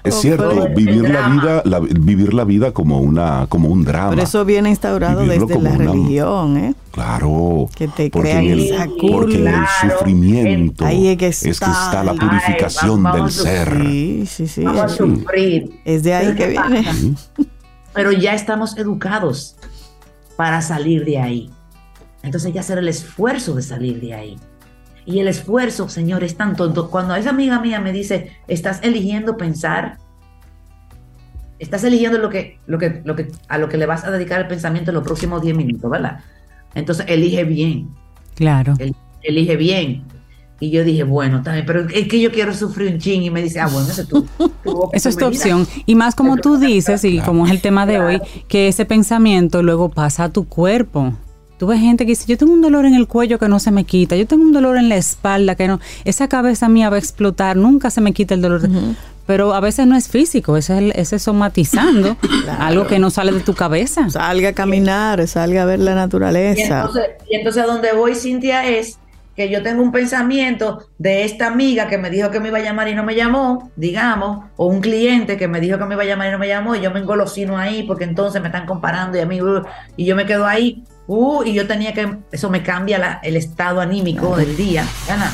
[0.03, 1.63] Es cierto, vivir la vida,
[2.01, 4.11] vivir la vida como una, como un drama.
[4.11, 6.75] Pero eso viene instaurado desde la religión, ¿eh?
[6.91, 7.69] Claro.
[7.75, 13.83] Que te crea esa Porque el sufrimiento es, que está, la purificación del ser.
[13.83, 14.65] Sí, sí, sí.
[14.65, 15.81] Vamos a sufrir.
[15.85, 17.15] Es de ahí que viene.
[17.93, 19.57] Pero ya estamos educados
[20.41, 21.51] para salir de ahí.
[22.23, 24.39] Entonces hay que hacer el esfuerzo de salir de ahí.
[25.05, 26.89] Y el esfuerzo, Señor, es tan tonto.
[26.89, 29.99] Cuando esa amiga mía me dice, estás eligiendo pensar,
[31.59, 34.41] estás eligiendo lo que, lo que, lo que, a lo que le vas a dedicar
[34.41, 36.21] el pensamiento en los próximos 10 minutos, ¿verdad?
[36.75, 37.91] Entonces elige bien.
[38.35, 38.73] Claro.
[39.23, 40.05] elige bien.
[40.63, 43.23] Y yo dije, bueno, también, pero es que yo quiero sufrir un ching.
[43.23, 44.27] Y me dice, ah, bueno, eso es tu,
[44.93, 45.67] Esa es tu opción.
[45.87, 49.63] Y más como tú dices, y como es el tema de hoy, que ese pensamiento
[49.63, 51.15] luego pasa a tu cuerpo.
[51.59, 53.71] Tú ves gente que dice, yo tengo un dolor en el cuello que no se
[53.71, 56.97] me quita, yo tengo un dolor en la espalda que no, esa cabeza mía va
[56.97, 58.63] a explotar, nunca se me quita el dolor.
[59.27, 62.17] Pero a veces no es físico, ese es, el, somatizando,
[62.59, 64.09] algo que no sale de tu cabeza.
[64.09, 66.57] Salga a caminar, salga a ver la naturaleza.
[66.57, 68.99] Y entonces, y entonces a donde voy, Cintia, es
[69.37, 72.63] que yo tengo un pensamiento de esta amiga que me dijo que me iba a
[72.63, 76.03] llamar y no me llamó, digamos, o un cliente que me dijo que me iba
[76.03, 78.67] a llamar y no me llamó, y yo me engolosino ahí porque entonces me están
[78.67, 79.63] comparando y a mí, uh,
[79.97, 83.81] y yo me quedo ahí, uh, y yo tenía que, eso me cambia el estado
[83.81, 85.33] anímico del día, gana.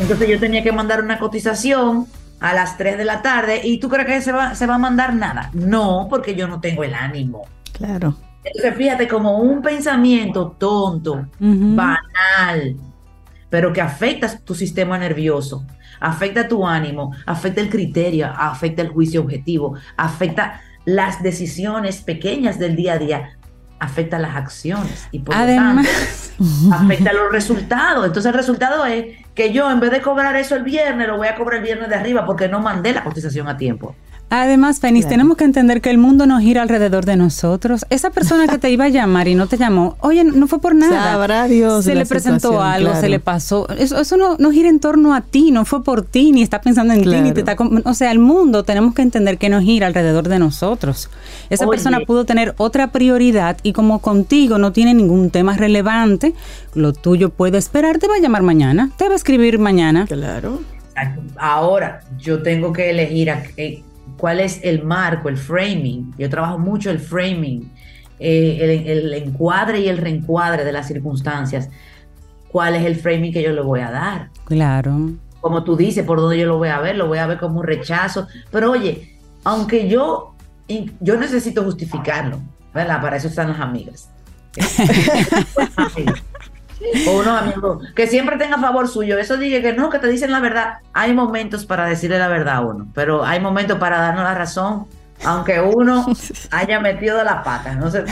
[0.00, 2.06] Entonces yo tenía que mandar una cotización
[2.40, 4.78] a las 3 de la tarde y tú crees que se va, se va a
[4.78, 5.50] mandar nada.
[5.54, 7.46] No, porque yo no tengo el ánimo.
[7.72, 8.14] Claro.
[8.44, 12.76] Entonces fíjate como un pensamiento tonto, banal,
[13.50, 15.64] pero que afecta tu sistema nervioso,
[16.00, 22.76] afecta tu ánimo, afecta el criterio, afecta el juicio objetivo, afecta las decisiones pequeñas del
[22.76, 23.38] día a día,
[23.78, 25.86] afecta las acciones y por Además,
[26.38, 28.06] lo tanto afecta los resultados.
[28.06, 31.28] Entonces el resultado es que yo en vez de cobrar eso el viernes, lo voy
[31.28, 33.94] a cobrar el viernes de arriba porque no mandé la cotización a tiempo.
[34.30, 37.86] Además, Fenis, tenemos que entender que el mundo no gira alrededor de nosotros.
[37.88, 40.74] Esa persona que te iba a llamar y no te llamó, oye, no fue por
[40.74, 41.12] nada.
[41.12, 41.84] Sabrá Dios.
[41.84, 43.68] Se le presentó algo, se le pasó.
[43.70, 46.60] Eso, eso no, no, gira en torno a ti, no fue por ti, ni está
[46.60, 47.56] pensando en ti, ni te está.
[47.84, 51.08] O sea, el mundo tenemos que entender que no gira alrededor de nosotros.
[51.48, 56.34] Esa persona pudo tener otra prioridad y como contigo no tiene ningún tema relevante,
[56.74, 60.06] lo tuyo puede esperar, te va a llamar mañana, te va a escribir mañana.
[60.06, 60.60] Claro.
[61.36, 63.42] Ahora, yo tengo que elegir a,
[64.18, 66.12] cuál es el marco, el framing.
[66.18, 67.70] Yo trabajo mucho el framing,
[68.18, 71.70] eh, el, encuadre y el reencuadre de las circunstancias.
[72.50, 74.30] ¿Cuál es el framing que yo le voy a dar?
[74.44, 75.12] Claro.
[75.40, 77.60] Como tú dices, por dónde yo lo voy a ver, lo voy a ver como
[77.60, 78.26] un rechazo.
[78.50, 80.34] Pero oye, aunque yo,
[81.00, 82.40] yo necesito justificarlo,
[82.74, 83.00] ¿verdad?
[83.00, 84.10] Para eso están las amigas.
[87.08, 89.18] o unos amigos que siempre tenga a favor suyo.
[89.18, 90.78] Eso dije que no, que te dicen la verdad.
[90.92, 94.86] Hay momentos para decirle la verdad a uno, pero hay momentos para darnos la razón,
[95.24, 96.06] aunque uno
[96.50, 97.74] haya metido la pata.
[97.74, 98.04] No sé,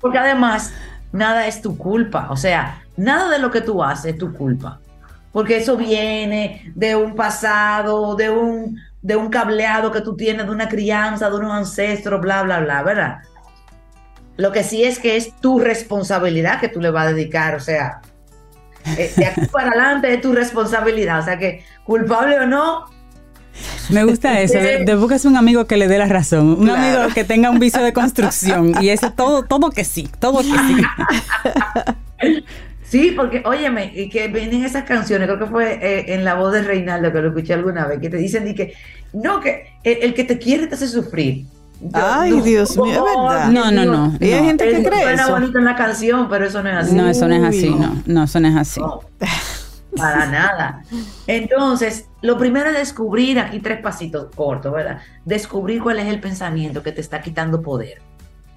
[0.00, 0.72] porque además
[1.12, 2.28] nada es tu culpa.
[2.30, 4.80] O sea, nada de lo que tú haces es tu culpa.
[5.32, 10.52] Porque eso viene de un pasado, de un, de un cableado que tú tienes, de
[10.52, 13.18] una crianza, de unos ancestros, bla, bla, bla, ¿verdad?
[14.36, 17.60] Lo que sí es que es tu responsabilidad que tú le vas a dedicar, o
[17.60, 18.00] sea,
[18.98, 22.86] eh, de aquí para adelante es tu responsabilidad, o sea que culpable o no,
[23.90, 24.58] me gusta eso.
[24.58, 26.56] De, de buscas un amigo que le dé la razón.
[26.60, 28.74] Un amigo que tenga un vicio de construcción.
[28.82, 32.42] Y ese todo, todo que sí, todo que sí.
[32.84, 36.52] Sí, porque, óyeme, y que vienen esas canciones, creo que fue eh, en la voz
[36.52, 38.74] de Reinaldo que lo escuché alguna vez, que te dicen y que,
[39.12, 41.46] no, que el, que te quiere te hace sufrir.
[41.92, 43.50] Ay, Dios mío, es verdad.
[43.50, 44.16] No, no, no.
[44.20, 45.30] Y hay gente que cree eso.
[45.30, 46.94] bonito en la canción, pero eso no es así.
[46.94, 48.02] No, eso no es así, no.
[48.06, 48.80] No, eso no es así.
[49.96, 50.82] para nada.
[51.26, 55.00] Entonces, lo primero es descubrir, aquí tres pasitos cortos, ¿verdad?
[55.24, 58.00] Descubrir cuál es el pensamiento que te está quitando poder.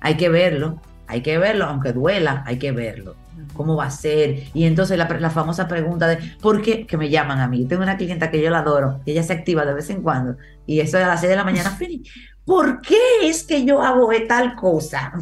[0.01, 3.15] Hay que verlo, hay que verlo, aunque duela, hay que verlo.
[3.53, 4.43] ¿Cómo va a ser?
[4.53, 6.85] Y entonces la, famosa pregunta de, ¿por qué?
[6.85, 7.65] Que me llaman a mí.
[7.65, 10.37] Tengo una clienta que yo la adoro, que ella se activa de vez en cuando,
[10.65, 11.77] y eso es a las 6 de la mañana,
[12.49, 15.13] ¿por qué es que yo hago tal cosa?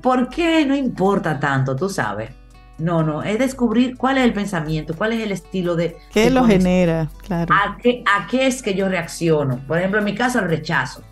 [0.00, 1.74] ¿Por qué no importa tanto?
[1.74, 2.30] Tú sabes.
[2.78, 5.98] No, no, es descubrir cuál es el pensamiento, cuál es el estilo de...
[6.12, 7.08] ¿Qué lo genera?
[7.26, 7.52] Claro.
[7.52, 9.58] A qué, ¿A qué es que yo reacciono?
[9.66, 11.02] Por ejemplo, en mi caso, el rechazo.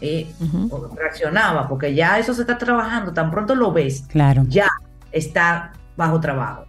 [0.00, 0.32] Eh,
[0.94, 4.44] reaccionaba, porque ya eso se está trabajando, tan pronto lo ves, claro.
[4.46, 4.68] ya
[5.10, 6.66] está bajo trabajo.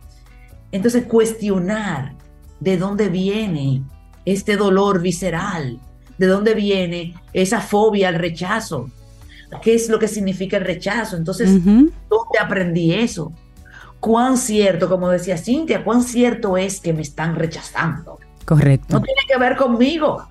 [0.72, 2.16] Entonces, cuestionar
[2.60, 3.84] de dónde viene
[4.26, 5.80] este dolor visceral,
[6.20, 8.92] de dónde viene esa fobia al rechazo,
[9.64, 11.18] qué es lo que significa el rechazo.
[11.18, 13.34] Entonces, ¿dónde aprendí eso?
[14.00, 18.20] cuán cierto, como decía Cintia, cuán cierto es que me están rechazando.
[18.46, 18.88] Correcto.
[18.94, 20.28] No tiene que ver conmigo.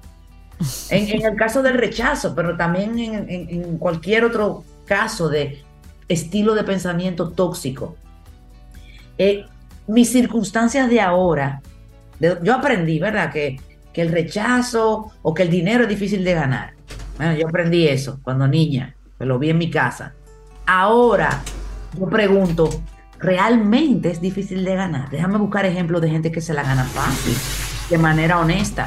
[0.90, 5.62] En, el caso del rechazo, pero también en, cualquier otro caso de
[6.08, 7.94] estilo de pensamiento tóxico.
[9.18, 9.44] Eh,
[9.86, 11.60] mis circunstancias de ahora,
[12.18, 13.32] yo aprendí, ¿verdad?
[13.32, 13.60] Que,
[13.98, 16.74] que el rechazo o que el dinero es difícil de ganar.
[17.16, 20.14] Bueno, yo aprendí eso cuando niña, lo vi en mi casa.
[20.66, 21.42] Ahora,
[21.98, 22.70] yo pregunto,
[23.18, 25.10] realmente es difícil de ganar.
[25.10, 27.34] Déjame buscar ejemplos de gente que se la gana fácil,
[27.90, 28.86] de manera honesta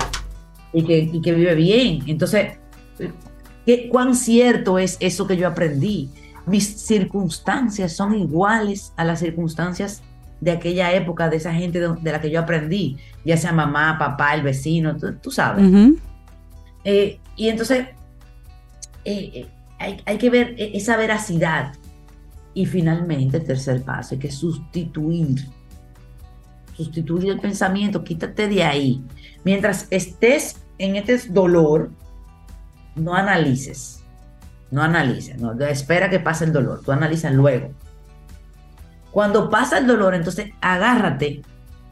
[0.72, 2.04] y que, que vive bien.
[2.08, 2.54] Entonces,
[3.66, 6.10] ¿qué, ¿cuán cierto es eso que yo aprendí?
[6.46, 10.04] Mis circunstancias son iguales a las circunstancias
[10.42, 14.34] de aquella época, de esa gente de, la que yo aprendí, ya sea mamá, papá,
[14.34, 15.64] el vecino, tú, sabes.
[16.84, 17.88] Eh, y entonces,
[19.06, 19.48] eh, eh,
[19.80, 21.74] hay, hay, que ver esa veracidad
[22.56, 25.48] y finalmente, el tercer paso, hay que sustituir.
[26.76, 29.04] Sustituir el pensamiento, quítate de ahí.
[29.44, 31.92] Mientras estés en este dolor,
[32.96, 34.02] no analices.
[34.72, 37.74] No analices, no, espera que pase el dolor, tú analizas luego.
[39.12, 41.42] Cuando pasa el dolor, entonces agárrate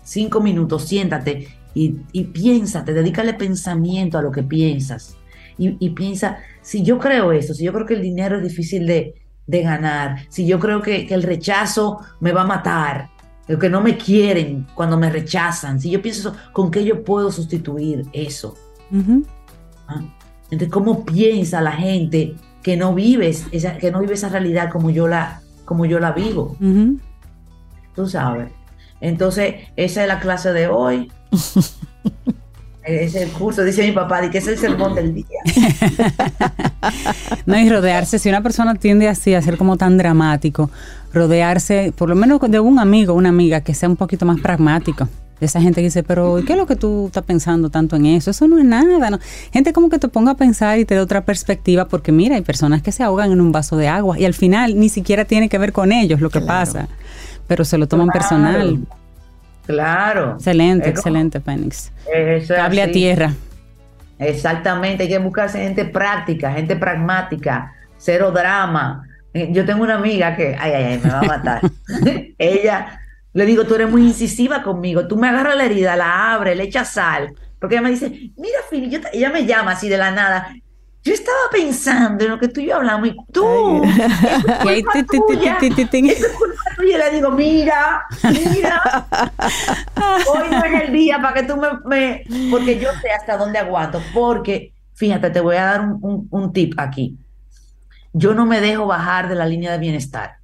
[0.04, 5.16] cinco minutos, siéntate y, y piénsate, dedícale pensamiento a lo que piensas.
[5.58, 8.88] Y, y, piensa, si yo creo eso, si yo creo que el dinero es difícil
[8.88, 9.16] de,
[9.46, 13.10] de ganar, si yo creo que, el rechazo me va a matar,
[13.60, 17.32] que no me quieren cuando me rechazan, si yo pienso eso, ¿con qué yo puedo
[17.32, 18.56] sustituir eso?
[19.88, 20.02] ¿Ah?
[20.52, 24.92] Entonces, ¿cómo piensa la gente que no vives esa, que no vive esa realidad como
[24.92, 26.56] yo la, como yo la vivo?
[28.00, 28.48] Tú sabes.
[29.02, 31.12] Entonces, esa es la clase de hoy.
[32.86, 35.26] es el curso, dice mi papá, y que es el sermón del día.
[37.46, 40.72] no, y rodearse, si una persona tiende así a ser como tan dramático,
[41.12, 45.10] rodearse por lo menos de un amigo, una amiga que sea un poquito más pragmático.
[45.42, 48.06] De esa gente que dice, pero ¿qué es lo que tú estás pensando tanto en
[48.06, 48.32] eso?
[48.32, 49.10] Eso no es nada.
[49.10, 49.20] ¿no?
[49.52, 52.44] Gente como que te ponga a pensar y te dé otra perspectiva, porque mira, hay
[52.44, 55.50] personas que se ahogan en un vaso de agua y al final ni siquiera tiene
[55.50, 56.88] que ver con ellos lo que pasa,
[57.50, 58.78] pero se lo toman personal.
[59.66, 60.36] Claro.
[60.36, 61.92] Excelente, excelente, Penix.
[62.58, 63.34] Hable a tierra.
[64.20, 69.04] Exactamente, hay que buscarse gente práctica, gente pragmática, cero drama.
[69.34, 71.62] Eh, yo tengo una amiga que, ay, ay, ay, me va a matar.
[72.38, 73.02] ella,
[73.34, 76.64] le digo, tú eres muy incisiva conmigo, tú me agarras la herida, la abres, le
[76.64, 77.34] echas sal.
[77.60, 80.54] Porque ella me dice, mira, Phil, ella me llama así de la nada,
[81.10, 83.84] yo estaba pensando en lo que tú y yo hablamos y tú,
[86.14, 86.98] es culpa tuya.
[86.98, 89.08] le digo, mira, mira,
[90.32, 94.00] hoy no es el día para que tú me, porque yo sé hasta dónde aguanto,
[94.14, 97.18] porque, fíjate, te voy a dar un, un tip aquí.
[98.14, 100.39] Yo no me dejo bajar de la línea de bienestar.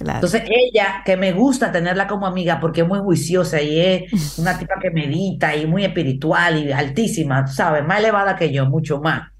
[0.00, 4.58] Entonces ella, que me gusta tenerla como amiga porque es muy juiciosa y es una
[4.58, 7.84] tipa que medita y muy espiritual y altísima, ¿sabes?
[7.84, 9.30] Más elevada que yo, mucho más.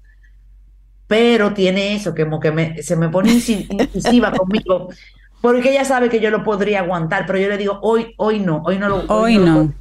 [1.07, 4.89] Pero tiene eso, que como que se me pone incisiva conmigo.
[5.41, 8.61] porque ella sabe que yo lo podría aguantar, pero yo le digo, hoy, hoy no,
[8.65, 9.73] hoy no lo Hoy, no.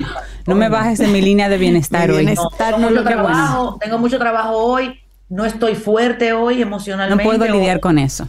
[0.46, 0.54] no.
[0.54, 2.24] me bajes en mi línea de bienestar, hoy.
[2.24, 7.24] tengo, mucho trabajo, tengo mucho trabajo hoy, no estoy fuerte hoy emocionalmente.
[7.24, 8.28] No puedo lidiar con eso.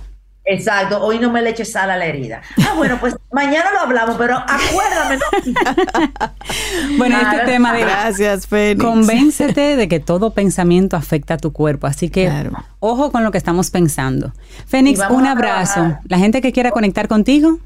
[0.51, 2.41] Exacto, hoy no me le eches sal a la herida.
[2.67, 5.17] Ah, bueno, pues mañana lo hablamos, pero acuérdame.
[5.17, 6.97] ¿no?
[6.97, 7.81] bueno, este tema de...
[7.81, 8.83] Gracias, Fénix.
[8.83, 12.31] Convéncete de que todo pensamiento afecta a tu cuerpo, así que
[12.79, 14.33] ojo con lo que estamos pensando.
[14.65, 15.99] Fénix, un abrazo.
[16.05, 17.59] La gente que quiera conectar contigo.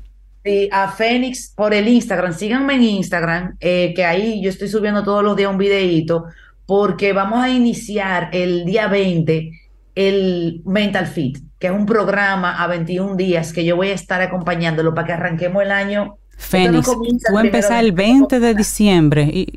[0.43, 2.33] Sí, a Fénix por el Instagram.
[2.33, 6.25] Síganme en Instagram, eh, que ahí yo estoy subiendo todos los días un videíto,
[6.65, 9.51] porque vamos a iniciar el día 20
[9.95, 14.21] el Mental Fit que es un programa a 21 días que yo voy a estar
[14.21, 16.17] acompañándolo para que arranquemos el año.
[16.37, 19.23] Fénix, tú empezar el 20 de diciembre.
[19.23, 19.47] Y...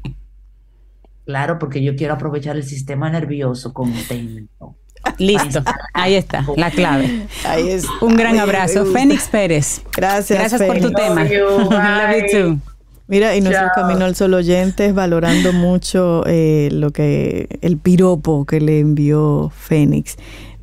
[1.24, 4.76] Claro, porque yo quiero aprovechar el sistema nervioso contento.
[5.18, 7.26] Listo, ahí está, la clave.
[7.44, 7.84] Ahí es.
[8.00, 8.86] Un gran abrazo.
[8.86, 9.82] Fénix Pérez.
[9.96, 10.38] Gracias.
[10.38, 11.24] Gracias por tu tema.
[11.24, 12.61] Love you too.
[13.09, 18.61] Mira, y nuestro Camino al Sol oyentes valorando mucho eh, lo que el piropo que
[18.61, 20.16] le envió Fénix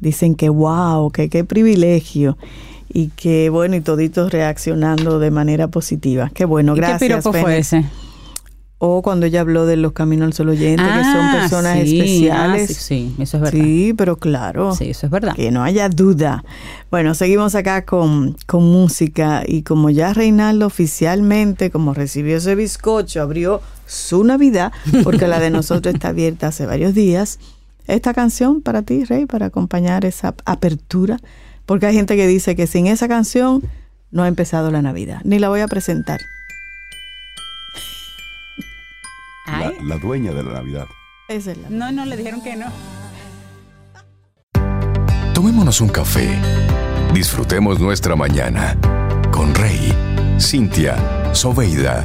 [0.04, 2.38] dicen que wow, que qué privilegio
[2.90, 6.30] y que bueno, y toditos reaccionando de manera positiva.
[6.34, 7.00] Qué bueno, gracias.
[7.00, 7.86] ¿Qué piropo fue ese?
[8.86, 12.70] O cuando ella habló de los caminos al solo oyente, que son ah, personas especiales.
[12.70, 13.64] Ah, sí, eso es verdad.
[13.64, 14.76] Sí, pero claro.
[14.76, 15.34] Sí, eso es verdad.
[15.36, 16.44] Que no haya duda.
[16.92, 23.22] Bueno, seguimos acá con, con música y como ya Reinaldo oficialmente, como recibió ese bizcocho,
[23.22, 24.74] abrió su Navidad,
[25.06, 27.40] porque la de nosotros está abierta hace varios días
[27.88, 31.18] esta canción para ti, Rey, para acompañar esa apertura,
[31.66, 33.62] porque hay gente que dice que sin esa canción
[34.12, 36.20] no ha empezado la Navidad, ni la voy a presentar.
[39.82, 40.86] La, dueña de la Navidad.
[41.28, 42.68] es la no, no, le dijeron que no.
[45.34, 46.30] Tomémonos un café.
[47.14, 48.78] Disfrutemos nuestra mañana
[49.32, 49.94] con Rey,
[50.40, 52.02] Cintia, Soveida,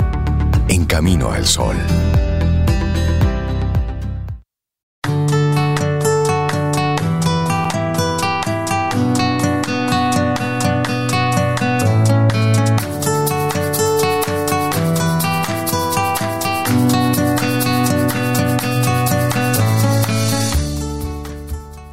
[0.68, 1.76] en camino al sol.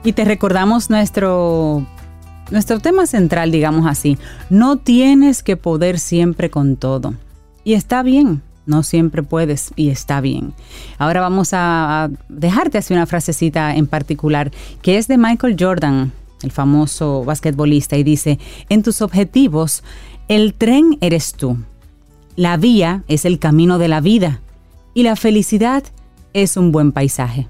[0.05, 1.83] Y te recordamos nuestro,
[2.51, 4.19] nuestro tema central, digamos así.
[4.51, 7.15] No tienes que poder siempre con todo.
[7.63, 10.53] Y está bien, no siempre puedes y está bien.
[10.99, 14.51] Ahora vamos a dejarte así una frasecita en particular,
[14.83, 16.11] que es de Michael Jordan,
[16.43, 18.37] el famoso basquetbolista, y dice,
[18.69, 19.83] en tus objetivos,
[20.27, 21.57] el tren eres tú,
[22.35, 24.39] la vía es el camino de la vida
[24.93, 25.83] y la felicidad
[26.33, 27.47] es un buen paisaje.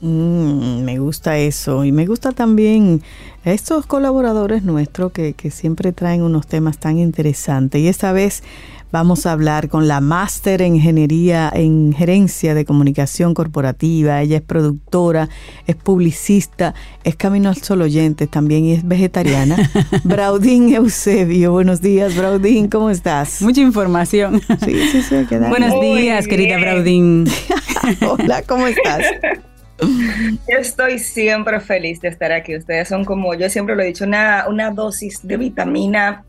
[0.00, 3.02] Mm, me gusta eso y me gusta también
[3.44, 8.44] estos colaboradores nuestros que, que siempre traen unos temas tan interesantes y esta vez
[8.90, 14.22] vamos a hablar con la máster en ingeniería en gerencia de comunicación corporativa.
[14.22, 15.28] Ella es productora,
[15.66, 16.74] es publicista,
[17.04, 19.56] es Camino al Sol Oyentes también y es vegetariana.
[20.04, 23.42] Braudín Eusebio, buenos días Braudín, ¿cómo estás?
[23.42, 24.40] Mucha información.
[24.64, 25.16] Sí, sí, sí.
[25.48, 27.26] Buenos días, querida Braudín.
[28.08, 29.02] Hola, ¿cómo estás?
[29.80, 32.56] Yo estoy siempre feliz de estar aquí.
[32.56, 36.24] Ustedes son como, yo siempre lo he dicho, una, una dosis de vitamina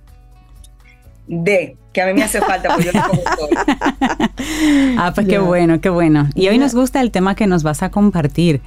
[1.28, 3.22] D, que a mí me hace falta, porque yo no como
[4.98, 6.28] Ah, pues qué bueno, qué bueno.
[6.36, 8.62] Y hoy nos gusta el tema que nos vas a compartir.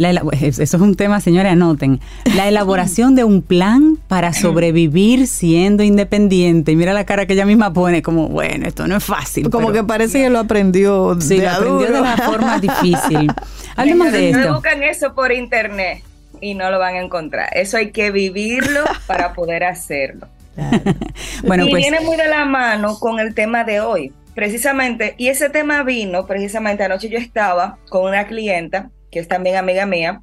[0.32, 2.00] eso es un tema, señores, anoten.
[2.34, 6.72] La elaboración de un plan para sobrevivir siendo independiente.
[6.72, 9.50] Y mira la cara que ella misma pone, como, bueno, esto no es fácil.
[9.50, 11.20] Como que parece que lo aprendió.
[11.20, 13.30] Sí, lo aprendió de la forma difícil.
[13.80, 14.40] Hablemos de esto.
[14.40, 16.02] No buscan eso por internet
[16.40, 17.48] y no lo van a encontrar.
[17.56, 20.28] Eso hay que vivirlo para poder hacerlo.
[21.44, 25.14] bueno, y pues, viene muy de la mano con el tema de hoy, precisamente.
[25.16, 29.86] Y ese tema vino, precisamente anoche yo estaba con una clienta que es también amiga
[29.86, 30.22] mía,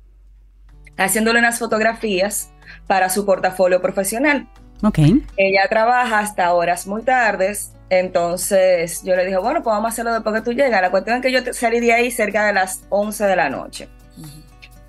[0.97, 2.51] haciéndole unas fotografías
[2.87, 4.47] para su portafolio profesional.
[4.83, 4.99] Ok.
[5.35, 10.13] Ella trabaja hasta horas muy tardes, entonces yo le dije, bueno, pues vamos a hacerlo
[10.13, 10.81] después que tú llegas.
[10.81, 13.88] La cuestión es que yo salí de ahí cerca de las 11 de la noche.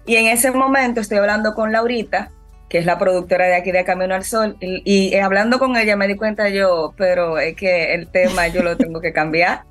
[0.07, 2.31] Y en ese momento estoy hablando con Laurita,
[2.69, 6.09] que es la productora de aquí de Camino al Sol, y, hablando con ella me
[6.09, 9.63] di cuenta yo, pero es que el tema yo lo tengo que cambiar.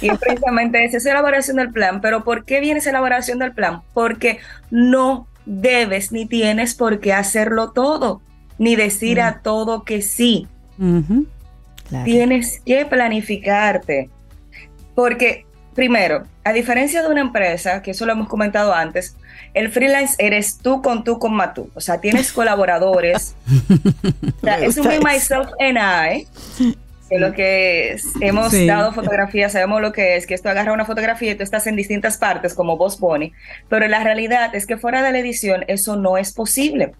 [0.00, 2.00] Y precisamente esa es la elaboración del plan.
[2.00, 3.82] Pero ¿por qué viene esa elaboración del plan?
[3.92, 4.38] Porque
[4.70, 8.20] no debes ni tienes por qué hacerlo todo,
[8.58, 9.42] ni decir a mm.
[9.42, 10.46] todo que sí.
[12.04, 14.10] Tienes que planificarte.
[14.94, 15.46] Porque
[15.78, 19.16] primero, a diferencia de una empresa, que eso lo hemos comentado antes,
[19.54, 21.70] el freelance eres tú con tú con Matú.
[21.74, 23.36] O sea, tienes colaboradores.
[23.48, 26.26] o sea, es un me, myself and I.
[27.08, 31.30] Que lo que hemos dado fotografía, sabemos lo que es, que esto agarra una fotografía
[31.30, 33.32] y tú estás en distintas partes como vos pone,
[33.70, 36.92] pero la realidad es que fuera de la edición eso no es posible.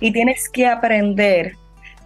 [0.00, 1.54] Y tienes que aprender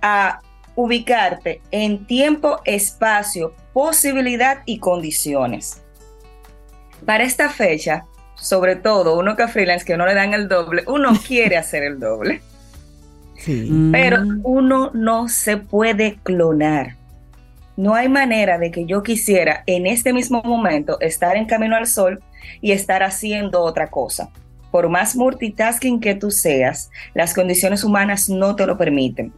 [0.03, 0.41] a
[0.81, 5.83] ubicarte en tiempo, espacio, posibilidad y condiciones.
[7.05, 11.13] Para esta fecha, sobre todo uno que freelance que no le dan el doble, uno
[11.27, 12.41] quiere hacer el doble.
[13.93, 14.41] Pero mm.
[14.43, 16.97] uno no se puede clonar.
[17.77, 21.87] No hay manera de que yo quisiera en este mismo momento estar en camino al
[21.87, 22.23] sol
[22.61, 24.31] y estar haciendo otra cosa.
[24.71, 29.33] Por más multitasking que tú seas, las condiciones humanas no te lo permiten.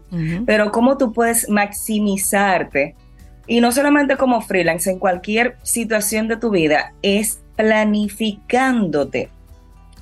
[0.47, 2.95] Pero cómo tú puedes maximizarte,
[3.47, 9.31] y no solamente como freelance, en cualquier situación de tu vida, es planificándote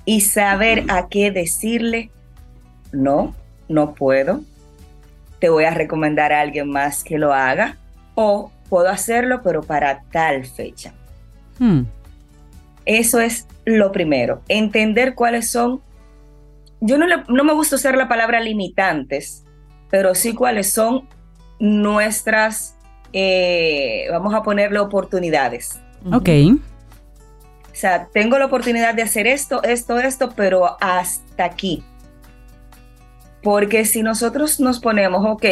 [0.05, 2.11] y saber a qué decirle,
[2.93, 3.35] no,
[3.69, 4.41] no puedo,
[5.39, 7.77] te voy a recomendar a alguien más que lo haga
[8.15, 10.93] o puedo hacerlo pero para tal fecha.
[11.59, 11.83] Hmm.
[12.85, 15.81] Eso es lo primero, entender cuáles son,
[16.81, 19.45] yo no, no me gusta usar la palabra limitantes,
[19.91, 21.09] pero sí cuáles son
[21.59, 22.77] nuestras,
[23.13, 25.81] eh, vamos a ponerle oportunidades.
[26.13, 26.29] Ok.
[27.71, 31.85] O sea, tengo la oportunidad de hacer esto, esto, esto, pero hasta aquí.
[33.43, 35.45] Porque si nosotros nos ponemos, ok,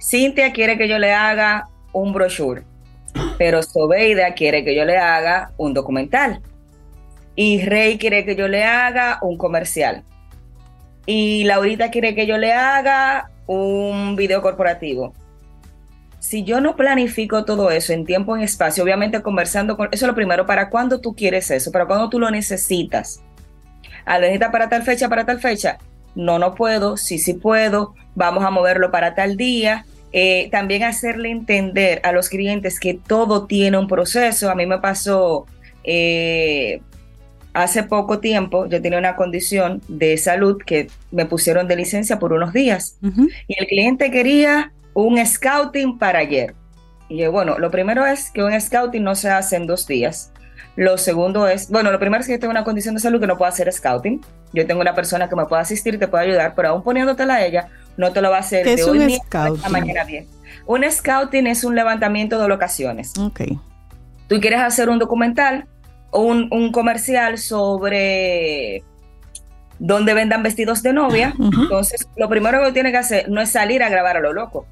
[0.00, 2.62] Cintia quiere que yo le haga un brochure,
[3.38, 6.40] pero Sobeida quiere que yo le haga un documental.
[7.36, 10.04] Y Rey quiere que yo le haga un comercial.
[11.06, 15.12] Y Laurita quiere que yo le haga un video corporativo
[16.24, 20.08] si yo no planifico todo eso en tiempo, en espacio, obviamente conversando con, eso es
[20.08, 21.70] lo primero, ¿para cuándo tú quieres eso?
[21.70, 23.20] ¿Para cuándo tú lo necesitas?
[24.06, 25.76] ¿A necesitas para tal fecha, para tal fecha?
[26.14, 29.84] No, no puedo, sí, sí puedo, vamos a moverlo para tal día.
[30.12, 34.50] Eh, también hacerle entender a los clientes que todo tiene un proceso.
[34.50, 35.44] A mí me pasó
[35.82, 36.80] eh,
[37.54, 42.32] hace poco tiempo, yo tenía una condición de salud que me pusieron de licencia por
[42.32, 42.98] unos días
[43.46, 46.54] y el cliente quería un scouting para ayer.
[47.08, 50.32] Y bueno, lo primero es que un scouting no se hace en dos días.
[50.76, 53.28] Lo segundo es, bueno, lo primero es que yo tengo una condición de salud que
[53.28, 54.20] no puedo hacer scouting.
[54.52, 57.46] Yo tengo una persona que me puede asistir, te puede ayudar, pero aún poniéndotela a
[57.46, 60.26] ella, no te lo va a hacer de hoy a mañana bien.
[60.66, 63.16] Un scouting es un levantamiento de locaciones.
[63.18, 63.42] Ok.
[64.28, 65.66] Tú quieres hacer un documental
[66.14, 68.82] un, un comercial sobre
[69.78, 71.34] donde vendan vestidos de novia.
[71.38, 74.66] Entonces, lo primero que tiene que hacer no es salir a grabar a lo loco.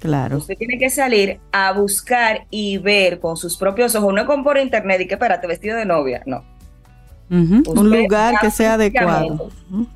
[0.00, 0.36] Claro.
[0.36, 4.58] Usted tiene que salir a buscar y ver con sus propios ojos, no con por
[4.58, 6.44] internet y que espérate, vestido de novia, no.
[7.30, 9.50] Un lugar que sea adecuado.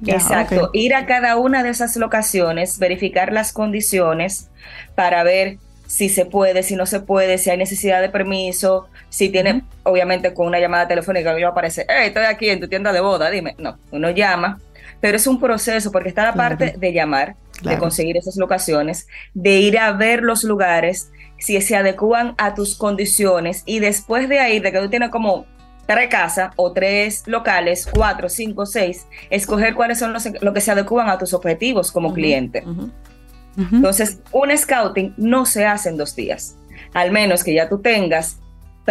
[0.07, 0.71] Exacto.
[0.73, 4.49] Ir a cada una de esas locaciones, verificar las condiciones
[4.95, 5.59] para ver
[5.89, 10.35] si se puede, si no se puede, si hay necesidad de permiso, si tiene, obviamente
[10.35, 13.55] con una llamada telefónica, yo aparece, hey, estoy aquí en tu tienda de boda, dime.
[13.59, 14.61] No, uno llama,
[15.01, 19.61] pero es un proceso porque está la parte de llamar, de conseguir esas locaciones, de
[19.61, 24.61] ir a ver los lugares, si se adecuan a tus condiciones y después de ahí,
[24.61, 25.47] de que tú tienes como
[25.87, 30.71] tres casas o tres locales, cuatro, cinco, seis, escoger cuáles son los lo que se
[30.71, 32.63] adecuan a tus objetivos como cliente.
[33.59, 36.57] Entonces, un scouting no se hace en dos días,
[36.95, 38.39] al menos que ya tú tengas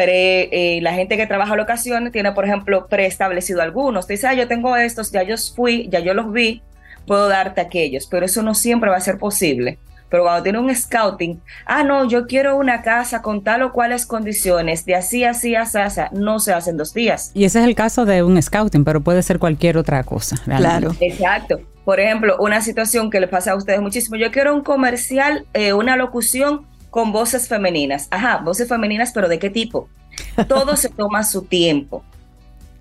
[0.06, 4.08] eh, la gente que trabaja locaciones tiene, por ejemplo, preestablecido algunos.
[4.08, 6.62] Te dice, ah, yo tengo estos, ya yo fui, ya yo los vi,
[7.06, 9.80] puedo darte aquellos, pero eso no siempre va a ser posible.
[10.10, 14.06] Pero cuando tiene un scouting, ah, no, yo quiero una casa con tal o cuales
[14.06, 17.32] condiciones, de así, así, así, así, no se hace en dos días.
[17.34, 20.38] Y ese es el caso de un scouting, pero puede ser cualquier otra cosa.
[20.46, 20.96] Claro.
[21.02, 21.60] Exacto.
[21.88, 25.72] Por ejemplo, una situación que le pasa a ustedes muchísimo, yo quiero un comercial, eh,
[25.72, 28.10] una locución con voces femeninas.
[28.12, 29.88] Ajá, voces femeninas, pero ¿de qué tipo?
[30.50, 32.04] Todo se toma su tiempo.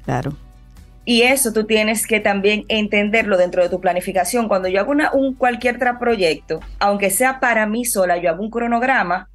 [0.05, 0.33] Claro.
[1.05, 4.49] Y eso tú tienes que también entenderlo dentro de tu planificación.
[4.49, 8.51] Cuando yo hago un cualquier otro proyecto, aunque sea para mí sola, yo hago un
[8.51, 9.31] cronograma.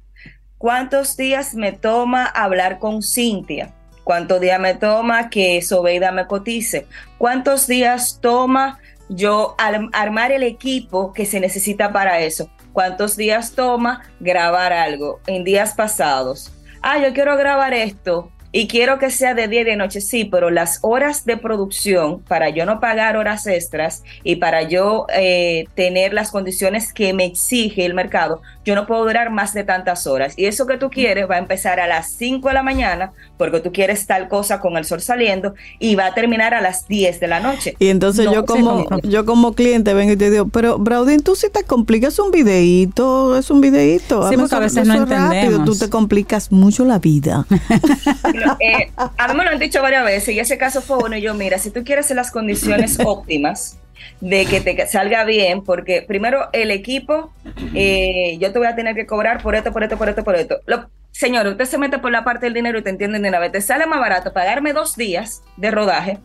[0.58, 3.72] ¿Cuántos días me toma hablar con Cintia?
[4.04, 6.86] ¿Cuántos días me toma que Sobeida me cotice?
[7.16, 8.78] ¿Cuántos días toma
[9.14, 12.50] yo armar el equipo que se necesita para eso?
[12.72, 16.52] ¿Cuántos días toma grabar algo en días pasados?
[16.82, 20.26] Ah, yo quiero grabar esto y quiero que sea de día y de noche, sí,
[20.26, 25.64] pero las horas de producción, para yo no pagar horas extras y para yo eh,
[25.74, 30.06] tener las condiciones que me exige el mercado, yo no puedo durar más de tantas
[30.06, 30.34] horas.
[30.36, 33.60] Y eso que tú quieres va a empezar a las 5 de la mañana, porque
[33.60, 37.20] tú quieres tal cosa con el sol saliendo, y va a terminar a las 10
[37.20, 37.74] de la noche.
[37.78, 41.48] Y entonces yo como yo como cliente vengo y te digo, pero Braudín, tú si
[41.50, 44.28] te complicas un videíto, es un videíto.
[44.28, 45.64] Sí, porque a veces no entendemos.
[45.64, 47.46] tú te complicas mucho la vida.
[48.60, 51.16] Eh, a mí me lo han dicho varias veces y ese caso fue bueno.
[51.16, 53.78] yo, mira, si tú quieres las condiciones óptimas
[54.20, 57.32] de que te salga bien, porque primero el equipo,
[57.74, 60.34] eh, yo te voy a tener que cobrar por esto, por esto, por esto, por
[60.34, 60.60] esto.
[60.66, 63.38] Lo, señor, usted se mete por la parte del dinero y te entienden de una
[63.38, 63.52] vez.
[63.52, 66.18] Te sale más barato pagarme dos días de rodaje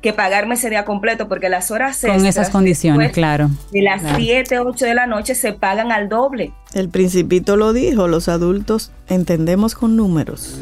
[0.00, 3.50] que pagarme ese día completo, porque las horas Con esas condiciones, claro.
[3.72, 6.52] De las 7, 8 de la noche se pagan al doble.
[6.74, 10.60] El principito lo dijo, los adultos entendemos con números.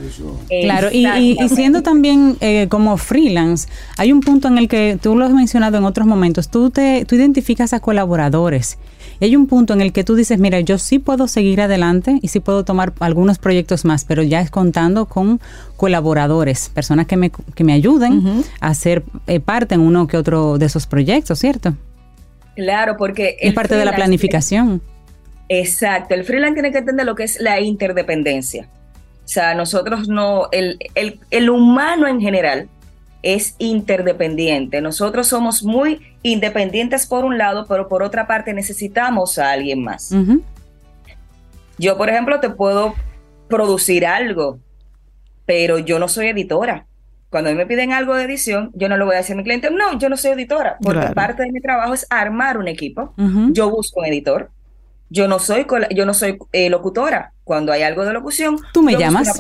[0.48, 5.24] Claro, y, siendo también eh, como freelance, hay un punto en el que tú lo
[5.24, 8.78] has mencionado en otros momentos, tú, te, tú identificas a colaboradores
[9.20, 12.18] y hay un punto en el que tú dices, mira, yo sí puedo seguir adelante
[12.22, 15.40] y sí puedo tomar algunos proyectos más, pero ya es contando con
[15.76, 20.58] colaboradores, personas que me, que me ayuden a ser eh, parte en uno que otro
[20.58, 21.74] de esos proyectos, ¿cierto?
[22.54, 23.36] Claro, porque...
[23.40, 24.80] Es parte de la planificación.
[25.48, 28.68] Exacto, el freelance tiene que entender lo que es la interdependencia.
[29.24, 32.68] O sea, nosotros no, el, el, el humano en general
[33.34, 34.80] es interdependiente.
[34.80, 40.14] Nosotros somos muy independientes por un lado, pero por otra parte necesitamos a alguien más.
[41.76, 42.94] Yo, por ejemplo, te puedo
[43.48, 44.60] producir algo,
[45.44, 46.86] pero yo no soy editora.
[47.28, 49.70] Cuando me piden algo de edición, yo no lo voy a decir a mi cliente,
[49.72, 53.12] no, yo no soy editora, porque parte de mi trabajo es armar un equipo.
[53.50, 54.50] Yo busco un editor,
[55.08, 57.32] yo no soy yo no soy eh, locutora.
[57.44, 59.32] Cuando hay algo de locución, tú me llamas.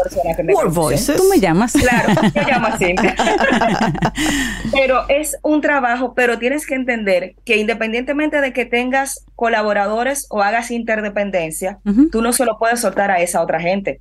[1.16, 1.72] Tú me llamas.
[1.72, 2.94] Claro, me llamo así.
[4.72, 10.40] pero es un trabajo, pero tienes que entender que independientemente de que tengas colaboradores o
[10.40, 11.80] hagas interdependencia,
[12.12, 14.00] tú no se lo puedes soltar a esa otra gente.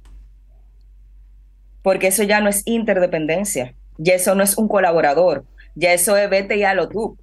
[1.81, 3.73] Porque eso ya no es interdependencia.
[3.97, 5.45] Ya eso no es un colaborador.
[5.73, 7.17] Ya eso es vete y lo tú.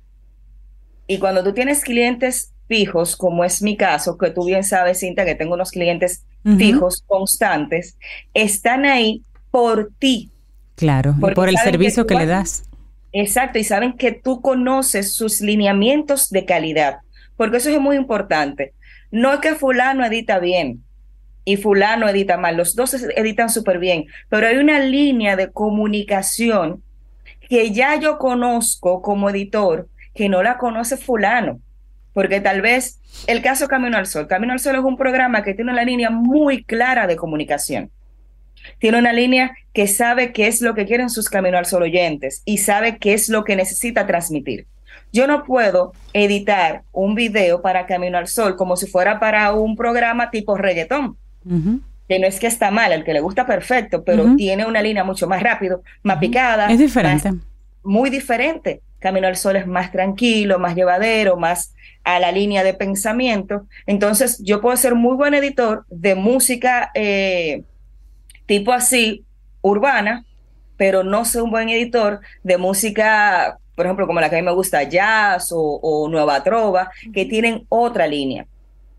[1.06, 5.26] Y cuando tú tienes clientes fijos, como es mi caso, que tú bien sabes, Cinta,
[5.26, 6.24] que tengo unos clientes
[6.56, 7.98] fijos, constantes,
[8.32, 10.30] están ahí por ti.
[10.74, 12.64] Claro, y por el servicio que, le das.
[13.12, 17.00] Exacto, y saben que tú conoces sus lineamientos de calidad,
[17.36, 18.72] porque eso es muy importante.
[19.10, 20.82] No es que fulano edita bien
[21.44, 26.82] y fulano edita mal, los dos editan súper bien, pero hay una línea de comunicación
[27.50, 31.60] que ya yo conozco como editor que no la conoce fulano
[32.12, 35.54] porque tal vez el caso Camino al Sol, Camino al Sol es un programa que
[35.54, 37.90] tiene una línea muy clara de comunicación.
[38.78, 42.42] Tiene una línea que sabe qué es lo que quieren sus Camino al Sol oyentes
[42.44, 44.66] y sabe qué es lo que necesita transmitir.
[45.12, 49.76] Yo no puedo editar un video para Camino al Sol como si fuera para un
[49.76, 51.16] programa tipo reggaetón.
[52.08, 55.04] Que no es que está mal, el que le gusta perfecto, pero tiene una línea
[55.04, 56.70] mucho más rápido, más picada.
[56.70, 57.30] Es diferente.
[57.82, 58.80] muy diferente.
[59.00, 63.66] Camino al Sol es más tranquilo, más llevadero, más a la línea de pensamiento.
[63.86, 67.62] Entonces, yo puedo ser muy buen editor de música eh,
[68.46, 69.24] tipo así,
[69.60, 70.24] urbana,
[70.76, 74.44] pero no soy un buen editor de música, por ejemplo, como la que a mí
[74.44, 78.46] me gusta, jazz o, nueva trova, que tienen otra línea.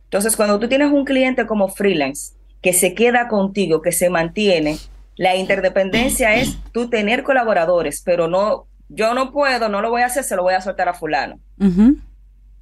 [0.06, 4.78] Entonces, cuando tú tienes un cliente como freelance, que se queda contigo, que se mantiene,
[5.18, 10.06] la interdependencia es tú tener colaboradores, pero no, yo no puedo, no lo voy a
[10.06, 11.40] hacer, se lo voy a soltar a fulano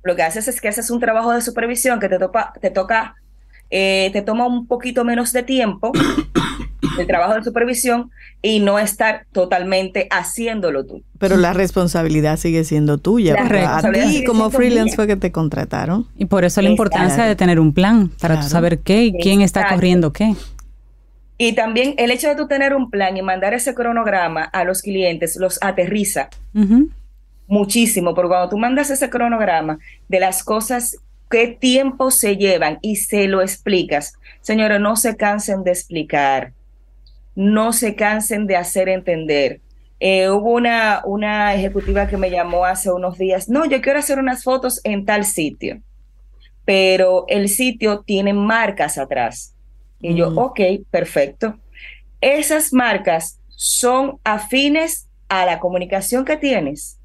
[0.03, 3.15] lo que haces es que haces un trabajo de supervisión que te, topa, te toca,
[3.69, 5.91] eh, te toma un poquito menos de tiempo
[6.99, 8.11] el trabajo de supervisión
[8.41, 11.03] y no estar totalmente haciéndolo tú.
[11.19, 13.35] Pero la responsabilidad sigue siendo tuya.
[13.77, 16.07] A ti como freelance fue que te contrataron.
[16.17, 19.69] Y por eso la importancia de tener un plan para saber qué y quién está
[19.69, 20.35] corriendo qué.
[21.37, 24.81] Y también el hecho de tú tener un plan y mandar ese cronograma a los
[24.81, 26.29] clientes los aterriza
[27.51, 30.95] muchísimo, porque cuando tú mandas ese cronograma de las cosas,
[31.29, 36.53] qué tiempo se llevan y se lo explicas, señores, no se cansen de explicar,
[37.35, 39.59] no se cansen de hacer entender.
[39.99, 44.17] Eh, hubo una, una ejecutiva que me llamó hace unos días, no, yo quiero hacer
[44.17, 45.81] unas fotos en tal sitio,
[46.63, 49.53] pero el sitio tiene marcas atrás.
[49.99, 50.37] Y yo, mm.
[50.37, 50.59] ok,
[50.89, 51.57] perfecto.
[52.21, 57.00] Esas marcas son afines a la comunicación que tienes.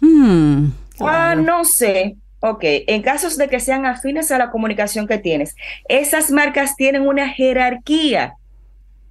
[0.00, 0.70] Hmm,
[1.00, 2.16] ah, no sé.
[2.42, 5.54] Ok, en casos de que sean afines a la comunicación que tienes,
[5.88, 8.34] esas marcas tienen una jerarquía,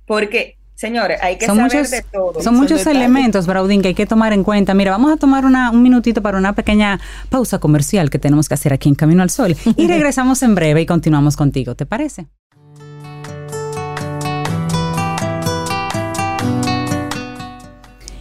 [0.08, 2.42] porque Señores, hay que son saber muchos, de todo.
[2.42, 4.74] Son muchos elementos, Braudín, que hay que tomar en cuenta.
[4.74, 8.72] Mira, vamos a tomar un minutito para una pequeña pausa comercial que tenemos que hacer
[8.72, 9.58] aquí en Camino al Sol.
[9.76, 12.28] Y regresamos en breve y continuamos contigo, ¿te parece?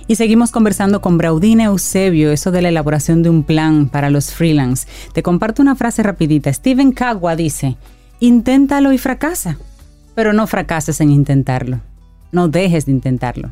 [0.09, 4.33] Y seguimos conversando con Braudine Eusebio, eso de la elaboración de un plan para los
[4.33, 4.89] freelance.
[5.13, 6.51] Te comparto una frase rapidita.
[6.51, 7.77] Steven Cagua dice,
[8.19, 9.59] inténtalo y fracasa,
[10.15, 11.81] pero no fracases en intentarlo.
[12.33, 13.51] No dejes de intentarlo.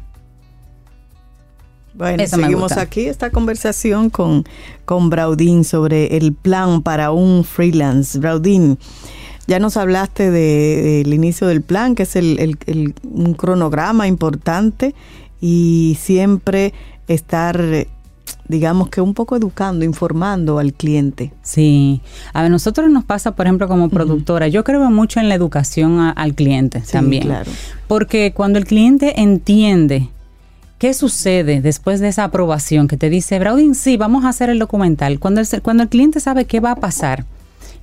[1.93, 4.45] Bueno, seguimos aquí esta conversación con,
[4.87, 8.19] con Braudín sobre el plan para un freelance.
[8.19, 8.79] Braudín,
[9.47, 14.95] ya nos hablaste del inicio del plan, que es el, un cronograma importante
[15.41, 16.73] y siempre
[17.09, 17.87] estar
[18.49, 21.33] digamos que un poco educando, informando al cliente.
[21.43, 22.01] Sí,
[22.33, 26.35] a nosotros nos pasa, por ejemplo, como productora, yo creo mucho en la educación al
[26.35, 27.25] cliente también.
[27.25, 27.51] Claro.
[27.89, 30.09] Porque cuando el cliente entiende
[30.79, 34.59] qué sucede después de esa aprobación que te dice, Braudin, sí, vamos a hacer el
[34.59, 37.25] documental, cuando cuando el cliente sabe qué va a pasar,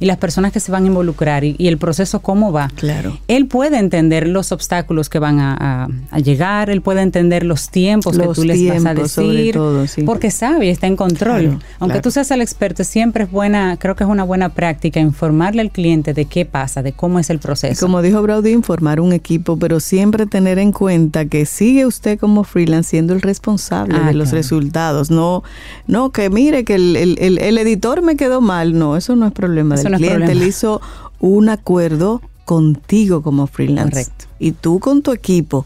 [0.04, 2.70] y las personas que se van a involucrar y, el proceso cómo va.
[2.76, 3.18] Claro.
[3.30, 5.88] Él puede entender los obstáculos que van a,
[6.22, 9.58] llegar, él puede entender los tiempos que tú les vas a decir,
[10.06, 11.60] porque sabe y está en control.
[11.80, 15.62] Aunque tú seas el experto, siempre es buena, creo que es una buena práctica informarle
[15.62, 17.86] al cliente de qué pasa, de cómo es el proceso.
[17.86, 22.44] como dijo Braudy, informar un equipo, pero siempre tener en cuenta que sigue usted como
[22.44, 25.10] freelance siendo el responsable de ah, los resultados.
[25.10, 25.44] No,
[25.88, 28.78] no que mire que el, el, el, editor me quedó mal.
[28.78, 30.82] No, eso no es problema del cliente le hizo
[31.20, 34.06] un acuerdo contigo como freelance.
[34.06, 34.26] Correcto.
[34.40, 35.65] Y tú con tu equipo,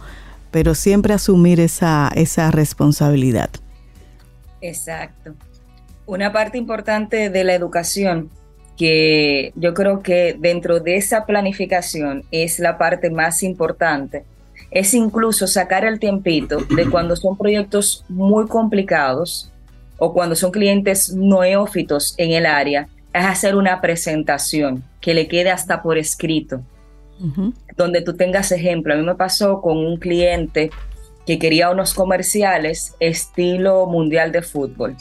[0.52, 3.50] pero siempre asumir esa, esa responsabilidad.
[4.62, 5.34] Exacto.
[6.06, 8.30] Una parte importante de la educación
[8.78, 14.24] que yo creo que dentro de esa planificación es la parte más importante,
[14.72, 19.52] es incluso sacar el tiempito de cuando son proyectos muy complicados
[19.98, 25.50] o cuando son clientes neófitos en el área, es hacer una presentación que le quede
[25.50, 26.62] hasta por escrito,
[27.76, 28.94] donde tú tengas ejemplo.
[28.94, 30.70] A mí me pasó con un cliente
[31.26, 34.96] que quería unos comerciales estilo mundial de fútbol.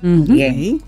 [0.00, 0.80] Bien.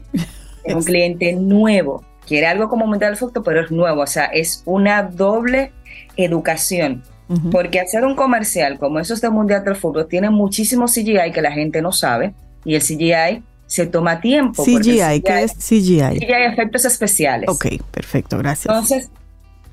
[0.64, 2.05] Es un cliente nuevo.
[2.26, 4.02] Quiere algo como mundial de fútbol, pero es nuevo.
[4.02, 5.72] O sea, es una doble
[6.16, 7.02] educación.
[7.51, 11.51] Porque hacer un comercial como esos de mundial del fútbol tiene muchísimo CGI que la
[11.51, 12.34] gente no sabe.
[12.64, 14.64] Y el CGI se toma tiempo.
[14.64, 16.18] CGI, ¿qué es CGI?
[16.18, 17.48] CGI, efectos especiales.
[17.48, 18.72] Ok, perfecto, gracias.
[18.72, 19.10] Entonces,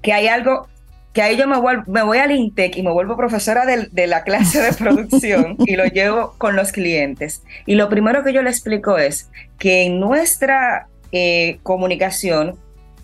[0.01, 0.67] que hay algo,
[1.13, 1.57] que ahí yo me,
[1.87, 5.85] me voy al INTEC y me vuelvo profesora de, la clase de producción y lo
[5.85, 7.43] llevo con los clientes.
[7.65, 9.29] Y lo primero que yo le explico es
[9.59, 12.57] que en nuestra eh, comunicación,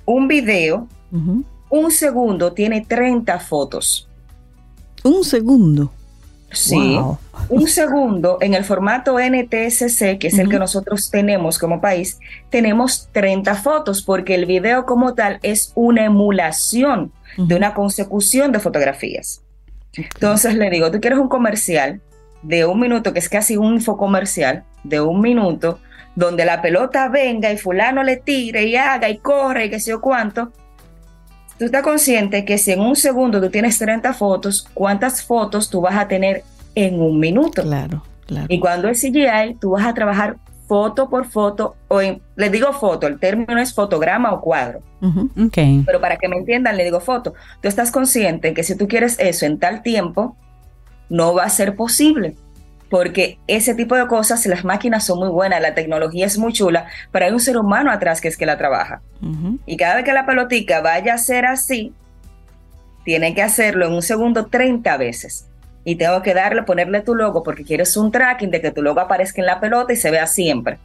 [0.06, 0.88] un video,
[1.70, 4.10] un segundo tiene 30 fotos.
[5.04, 5.94] Un segundo.
[6.52, 7.00] Sí.
[7.50, 12.20] Un segundo, en el formato NTSC, que es el que nosotros tenemos como país,
[12.50, 18.60] tenemos 30 fotos porque el video como tal es una emulación de una consecución de
[18.60, 19.42] fotografías.
[19.94, 22.02] Entonces le digo, tú quieres un comercial
[22.42, 25.80] de un minuto, que es casi un infocomercial de un minuto,
[26.16, 29.92] donde la pelota venga y fulano le tire y haga y corre y qué sé
[29.92, 30.52] yo cuánto.
[31.60, 35.82] Tú estás consciente que si en un segundo tú tienes 30 fotos, ¿cuántas fotos tú
[35.82, 36.44] vas a tener
[36.76, 37.64] en un minuto.
[37.64, 38.48] Claro, claro.
[38.50, 40.38] Y cuando es CGI, tú vas a trabajar
[40.68, 44.82] foto por foto, o en, les digo foto, el término es fotograma o cuadro.
[45.86, 47.34] Pero para que me entiendan, le digo foto.
[47.62, 50.38] Tú estás consciente que si tú quieres eso en tal tiempo,
[51.10, 52.36] no va a ser posible.
[52.90, 56.88] Porque ese tipo de cosas, las máquinas son muy buenas, la tecnología es muy chula,
[57.12, 59.02] pero hay un ser humano atrás que es que la trabaja.
[59.66, 61.94] Y cada vez que la pelotica vaya a ser así,
[63.04, 65.48] tiene que hacerlo en un segundo 30 veces
[65.84, 69.00] y tengo que darle, ponerle tu logo porque quieres un tracking de que tu logo
[69.00, 70.78] aparezca en la pelota y se vea siempre.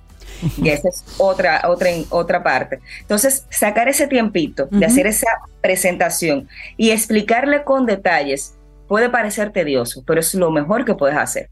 [0.63, 2.81] Y esa es otra, otra, otra parte.
[3.01, 5.29] Entonces, sacar ese tiempito de hacer esa
[5.61, 8.55] presentación y explicarle con detalles
[8.89, 11.51] puede parecer tedioso, pero es lo mejor que puedes hacer.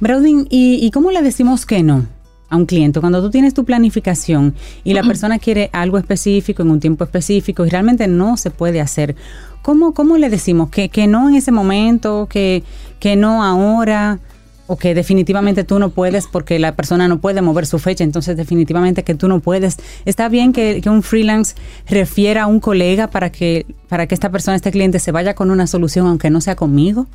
[0.00, 2.06] Braudin, ¿y, ¿y cómo le decimos que no?
[2.48, 4.54] a un cliente, cuando tú tienes tu planificación
[4.84, 8.80] y la persona quiere algo específico en un tiempo específico y realmente no se puede
[8.80, 9.16] hacer,
[9.62, 12.62] ¿cómo, cómo le decimos que, que no en ese momento, que,
[13.00, 14.20] que no ahora?
[14.68, 18.36] o que definitivamente tú no puedes porque la persona no puede mover su fecha, entonces
[18.36, 19.76] definitivamente que tú no puedes.
[20.04, 21.54] Está bien que, un freelance
[21.88, 25.52] refiera a un colega para que, para que esta persona, este cliente, se vaya con
[25.52, 27.06] una solución aunque no sea conmigo.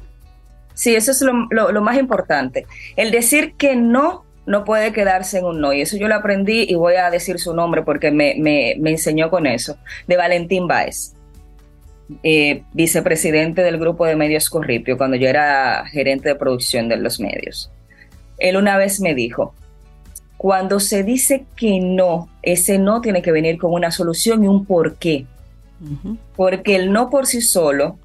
[0.81, 2.65] Sí, eso es lo, lo más importante.
[2.95, 5.73] El decir que no no puede quedarse en un no.
[5.73, 9.29] Y eso yo lo aprendí y voy a decir su nombre porque me, me, enseñó
[9.29, 9.77] con eso,
[10.07, 11.13] de Valentín Baez.
[12.23, 17.19] eh, vicepresidente del grupo de medios Corripio, cuando yo era gerente de producción de los
[17.19, 17.69] medios.
[18.39, 19.53] Él una vez me dijo,
[20.35, 24.65] cuando se dice que no, ese no tiene que venir con una solución y un
[24.65, 25.27] porqué.
[26.35, 27.99] Porque el no por sí solo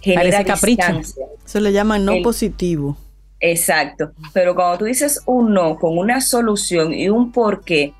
[0.00, 1.26] genera distancia.
[1.44, 2.96] Se le llama no positivo.
[3.40, 4.12] Exacto.
[4.32, 7.94] Pero cuando tú dices un no con una solución y un porqué,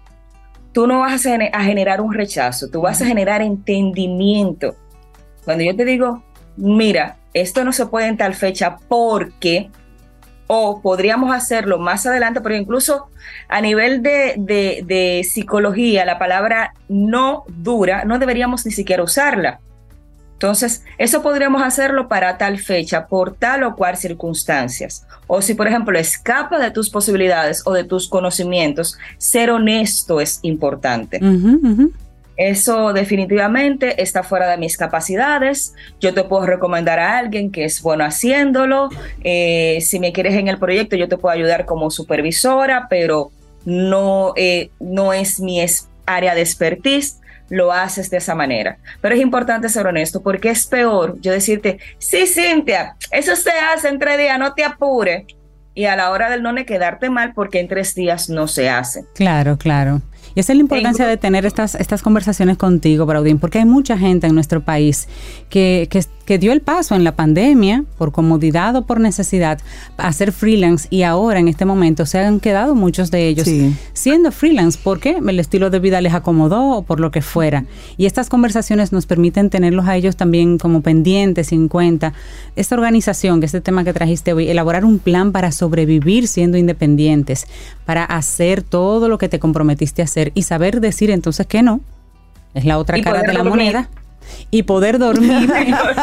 [0.73, 4.77] tú no vas a generar un rechazo, tú vas a generar entendimiento.
[5.45, 6.23] Cuando yo te digo,
[6.57, 9.71] mira, esto no se puede en tal fecha porque,
[10.47, 13.09] o podríamos hacerlo más adelante, pero incluso
[13.49, 19.61] a nivel de, de psicología, la palabra no dura, no deberíamos ni siquiera usarla.
[20.41, 25.07] Entonces, eso podríamos hacerlo para tal fecha, por tal o cual circunstancias.
[25.27, 30.41] O si, por ejemplo, escapa de tus posibilidades o de tus conocimientos, ser honesto es
[30.41, 31.21] importante.
[32.39, 35.75] Eso definitivamente está fuera de mis capacidades.
[36.01, 38.89] Yo te puedo recomendar a alguien que es bueno haciéndolo.
[39.23, 43.31] Eh, si me quieres en el proyecto, yo te puedo ayudar como supervisora, pero
[43.67, 45.63] no, eh, no es mi
[46.07, 47.20] área de expertise
[47.51, 48.79] lo haces de esa manera.
[49.03, 53.89] Pero es importante ser honesto porque es peor yo decirte, sí, Cintia, eso se hace
[53.89, 55.27] en tres días, no te apure.
[55.75, 59.05] Y a la hora del no quedarte mal porque en tres días no se hace.
[59.15, 60.01] Claro, claro.
[60.35, 63.99] Y esa es la importancia de tener estas, estas conversaciones contigo, Braudín, porque hay mucha
[63.99, 65.09] gente en nuestro país
[65.49, 69.59] que, que, que, dio el paso en la pandemia, por comodidad o por necesidad,
[69.97, 73.49] a ser freelance y ahora en este momento se han quedado muchos de ellos
[73.93, 77.65] siendo freelance porque el estilo de vida les acomodó o por lo que fuera.
[77.97, 82.13] Y estas conversaciones nos permiten tenerlos a ellos también como pendientes en cuenta.
[82.55, 86.59] Esta organización, que es este tema que trajiste hoy, elaborar un plan para sobrevivir siendo
[86.59, 87.47] independientes,
[87.85, 91.81] para hacer todo lo que te comprometiste a hacer y saber decir entonces que no.
[92.55, 93.89] Es la otra cara de la moneda.
[94.51, 95.51] Y poder dormir.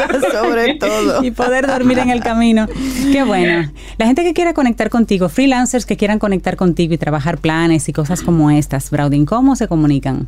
[0.31, 1.23] Sobre todo.
[1.23, 2.67] Y poder dormir en el camino.
[3.11, 3.71] Qué bueno.
[3.97, 7.93] La gente que quiera conectar contigo, freelancers que quieran conectar contigo y trabajar planes y
[7.93, 10.27] cosas como estas, Braudin, ¿cómo se comunican?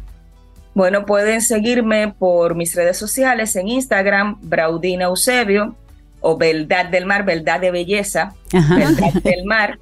[0.74, 5.76] Bueno, pueden seguirme por mis redes sociales en Instagram, Braudina Eusebio,
[6.22, 9.80] o Verdad del Mar, Verdad de Belleza, Verdad del Mar.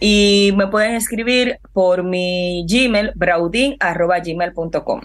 [0.00, 5.00] Y me pueden escribir por mi Gmail, braudin.gmail.com.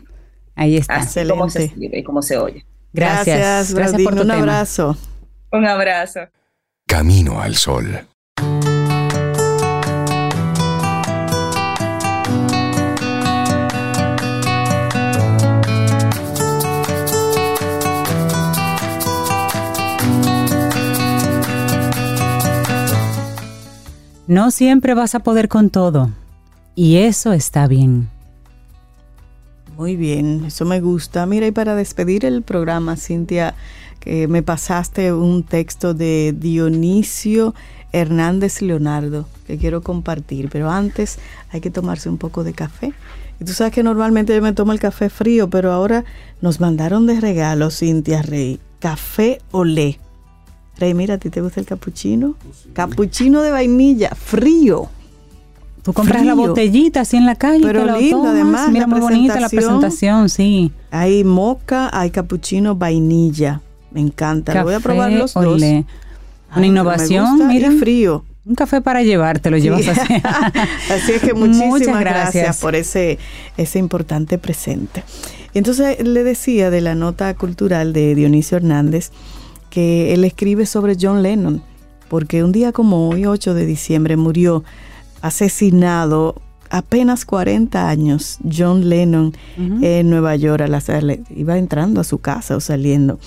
[0.62, 0.98] Ahí está.
[0.98, 2.64] Así como se escribe y como se oye.
[2.94, 4.96] Gracias, Gracias, por tu Un abrazo.
[5.52, 6.20] Un abrazo.
[6.86, 8.06] Camino al sol.
[24.28, 26.12] No siempre vas a poder con todo
[26.76, 28.10] y eso está bien.
[29.82, 31.26] Muy bien, eso me gusta.
[31.26, 33.56] Mira, y para despedir el programa, Cintia,
[34.00, 37.56] que me pasaste un texto de Dionisio
[37.92, 41.18] Hernández Leonardo que quiero compartir, pero antes
[41.50, 42.94] hay que tomarse un poco de café.
[43.40, 46.06] Y tú sabes que normalmente yo me tomo el café frío, pero ahora
[46.42, 49.98] nos mandaron de regalo, Cintia Rey, café olé
[50.78, 52.36] Rey, mira, ¿a ti te gusta el capuchino?
[52.74, 54.90] Capuchino de vainilla, frío.
[55.84, 57.64] Tú compras la botellita así en la calle.
[57.64, 58.70] Pero lindo, además.
[58.70, 60.72] Mira, muy bonita la presentación, sí.
[60.92, 63.62] Hay moca, hay capuchino, vainilla.
[63.92, 64.64] Me encanta.
[64.64, 65.62] voy a probar los dos.
[66.56, 67.72] Una innovación, mira.
[67.72, 68.26] frío.
[68.44, 70.14] Un café para llevar, te lo llevas así.
[70.92, 72.60] así es que muchísimas gracias.
[72.60, 73.20] por ese,
[73.56, 75.04] ese importante presente.
[75.54, 79.12] Entonces le decía de la nota cultural de Dionisio Hernández
[79.70, 81.62] que él escribe sobre John Lennon,
[82.10, 84.64] porque un día como hoy, 8 de diciembre, murió
[85.22, 86.36] asesinado
[86.70, 90.64] apenas 40 años John Lennon en Nueva York,
[91.36, 93.20] iba entrando a su casa o saliendo.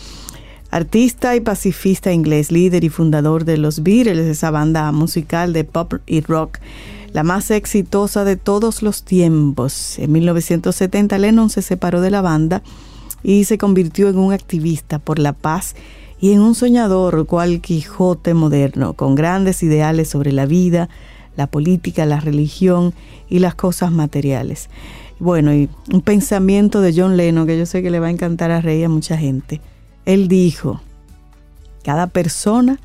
[0.70, 5.94] Artista y pacifista inglés, líder y fundador de los Beatles, esa banda musical de pop
[6.06, 6.58] y rock,
[7.12, 10.00] la más exitosa de todos los tiempos.
[10.00, 12.62] En 1970 Lennon se separó de la banda
[13.22, 15.76] y se convirtió en un activista por la paz
[16.20, 20.88] y en un soñador cual Quijote moderno, con grandes ideales sobre la vida,
[21.36, 22.94] la política, la religión
[23.28, 24.69] y las cosas materiales.
[25.19, 28.51] Bueno, y un pensamiento de John Lennon que yo sé que le va a encantar
[28.51, 29.61] a Rey a mucha gente.
[30.05, 30.81] Él dijo,
[31.82, 32.78] cada persona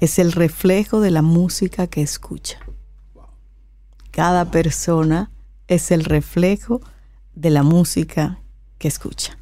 [0.00, 2.58] es el reflejo de la música que escucha.
[4.10, 5.30] Cada persona
[5.66, 6.80] es el reflejo
[7.34, 8.38] de la música
[8.78, 9.38] que escucha.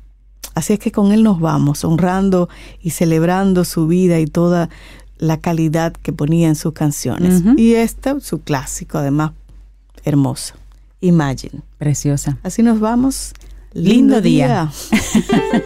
[0.54, 2.48] Así es que con Él nos vamos, honrando
[2.80, 4.68] y celebrando su vida y toda
[5.22, 7.44] la calidad que ponía en sus canciones.
[7.56, 9.30] Y este, su clásico, además,
[10.04, 10.54] hermoso.
[11.00, 11.62] Imagine.
[11.78, 12.38] Preciosa.
[12.42, 13.32] Así nos vamos.
[13.72, 14.72] Lindo, día.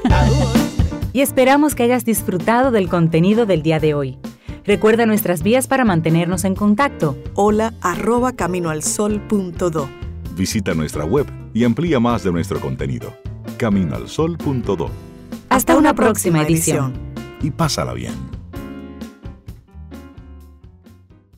[1.15, 4.19] y esperamos que hayas disfrutado del contenido del día de hoy.
[4.67, 7.17] Recuerda nuestras vías para mantenernos en contacto.
[7.33, 9.89] Hola arroba caminoalsol.do.
[10.37, 13.15] Visita nuestra web y amplía más de nuestro contenido.
[13.57, 14.91] Caminoalsol.do.
[15.49, 16.93] Hasta, una, próxima, edición.
[17.41, 18.36] Y pásala bien.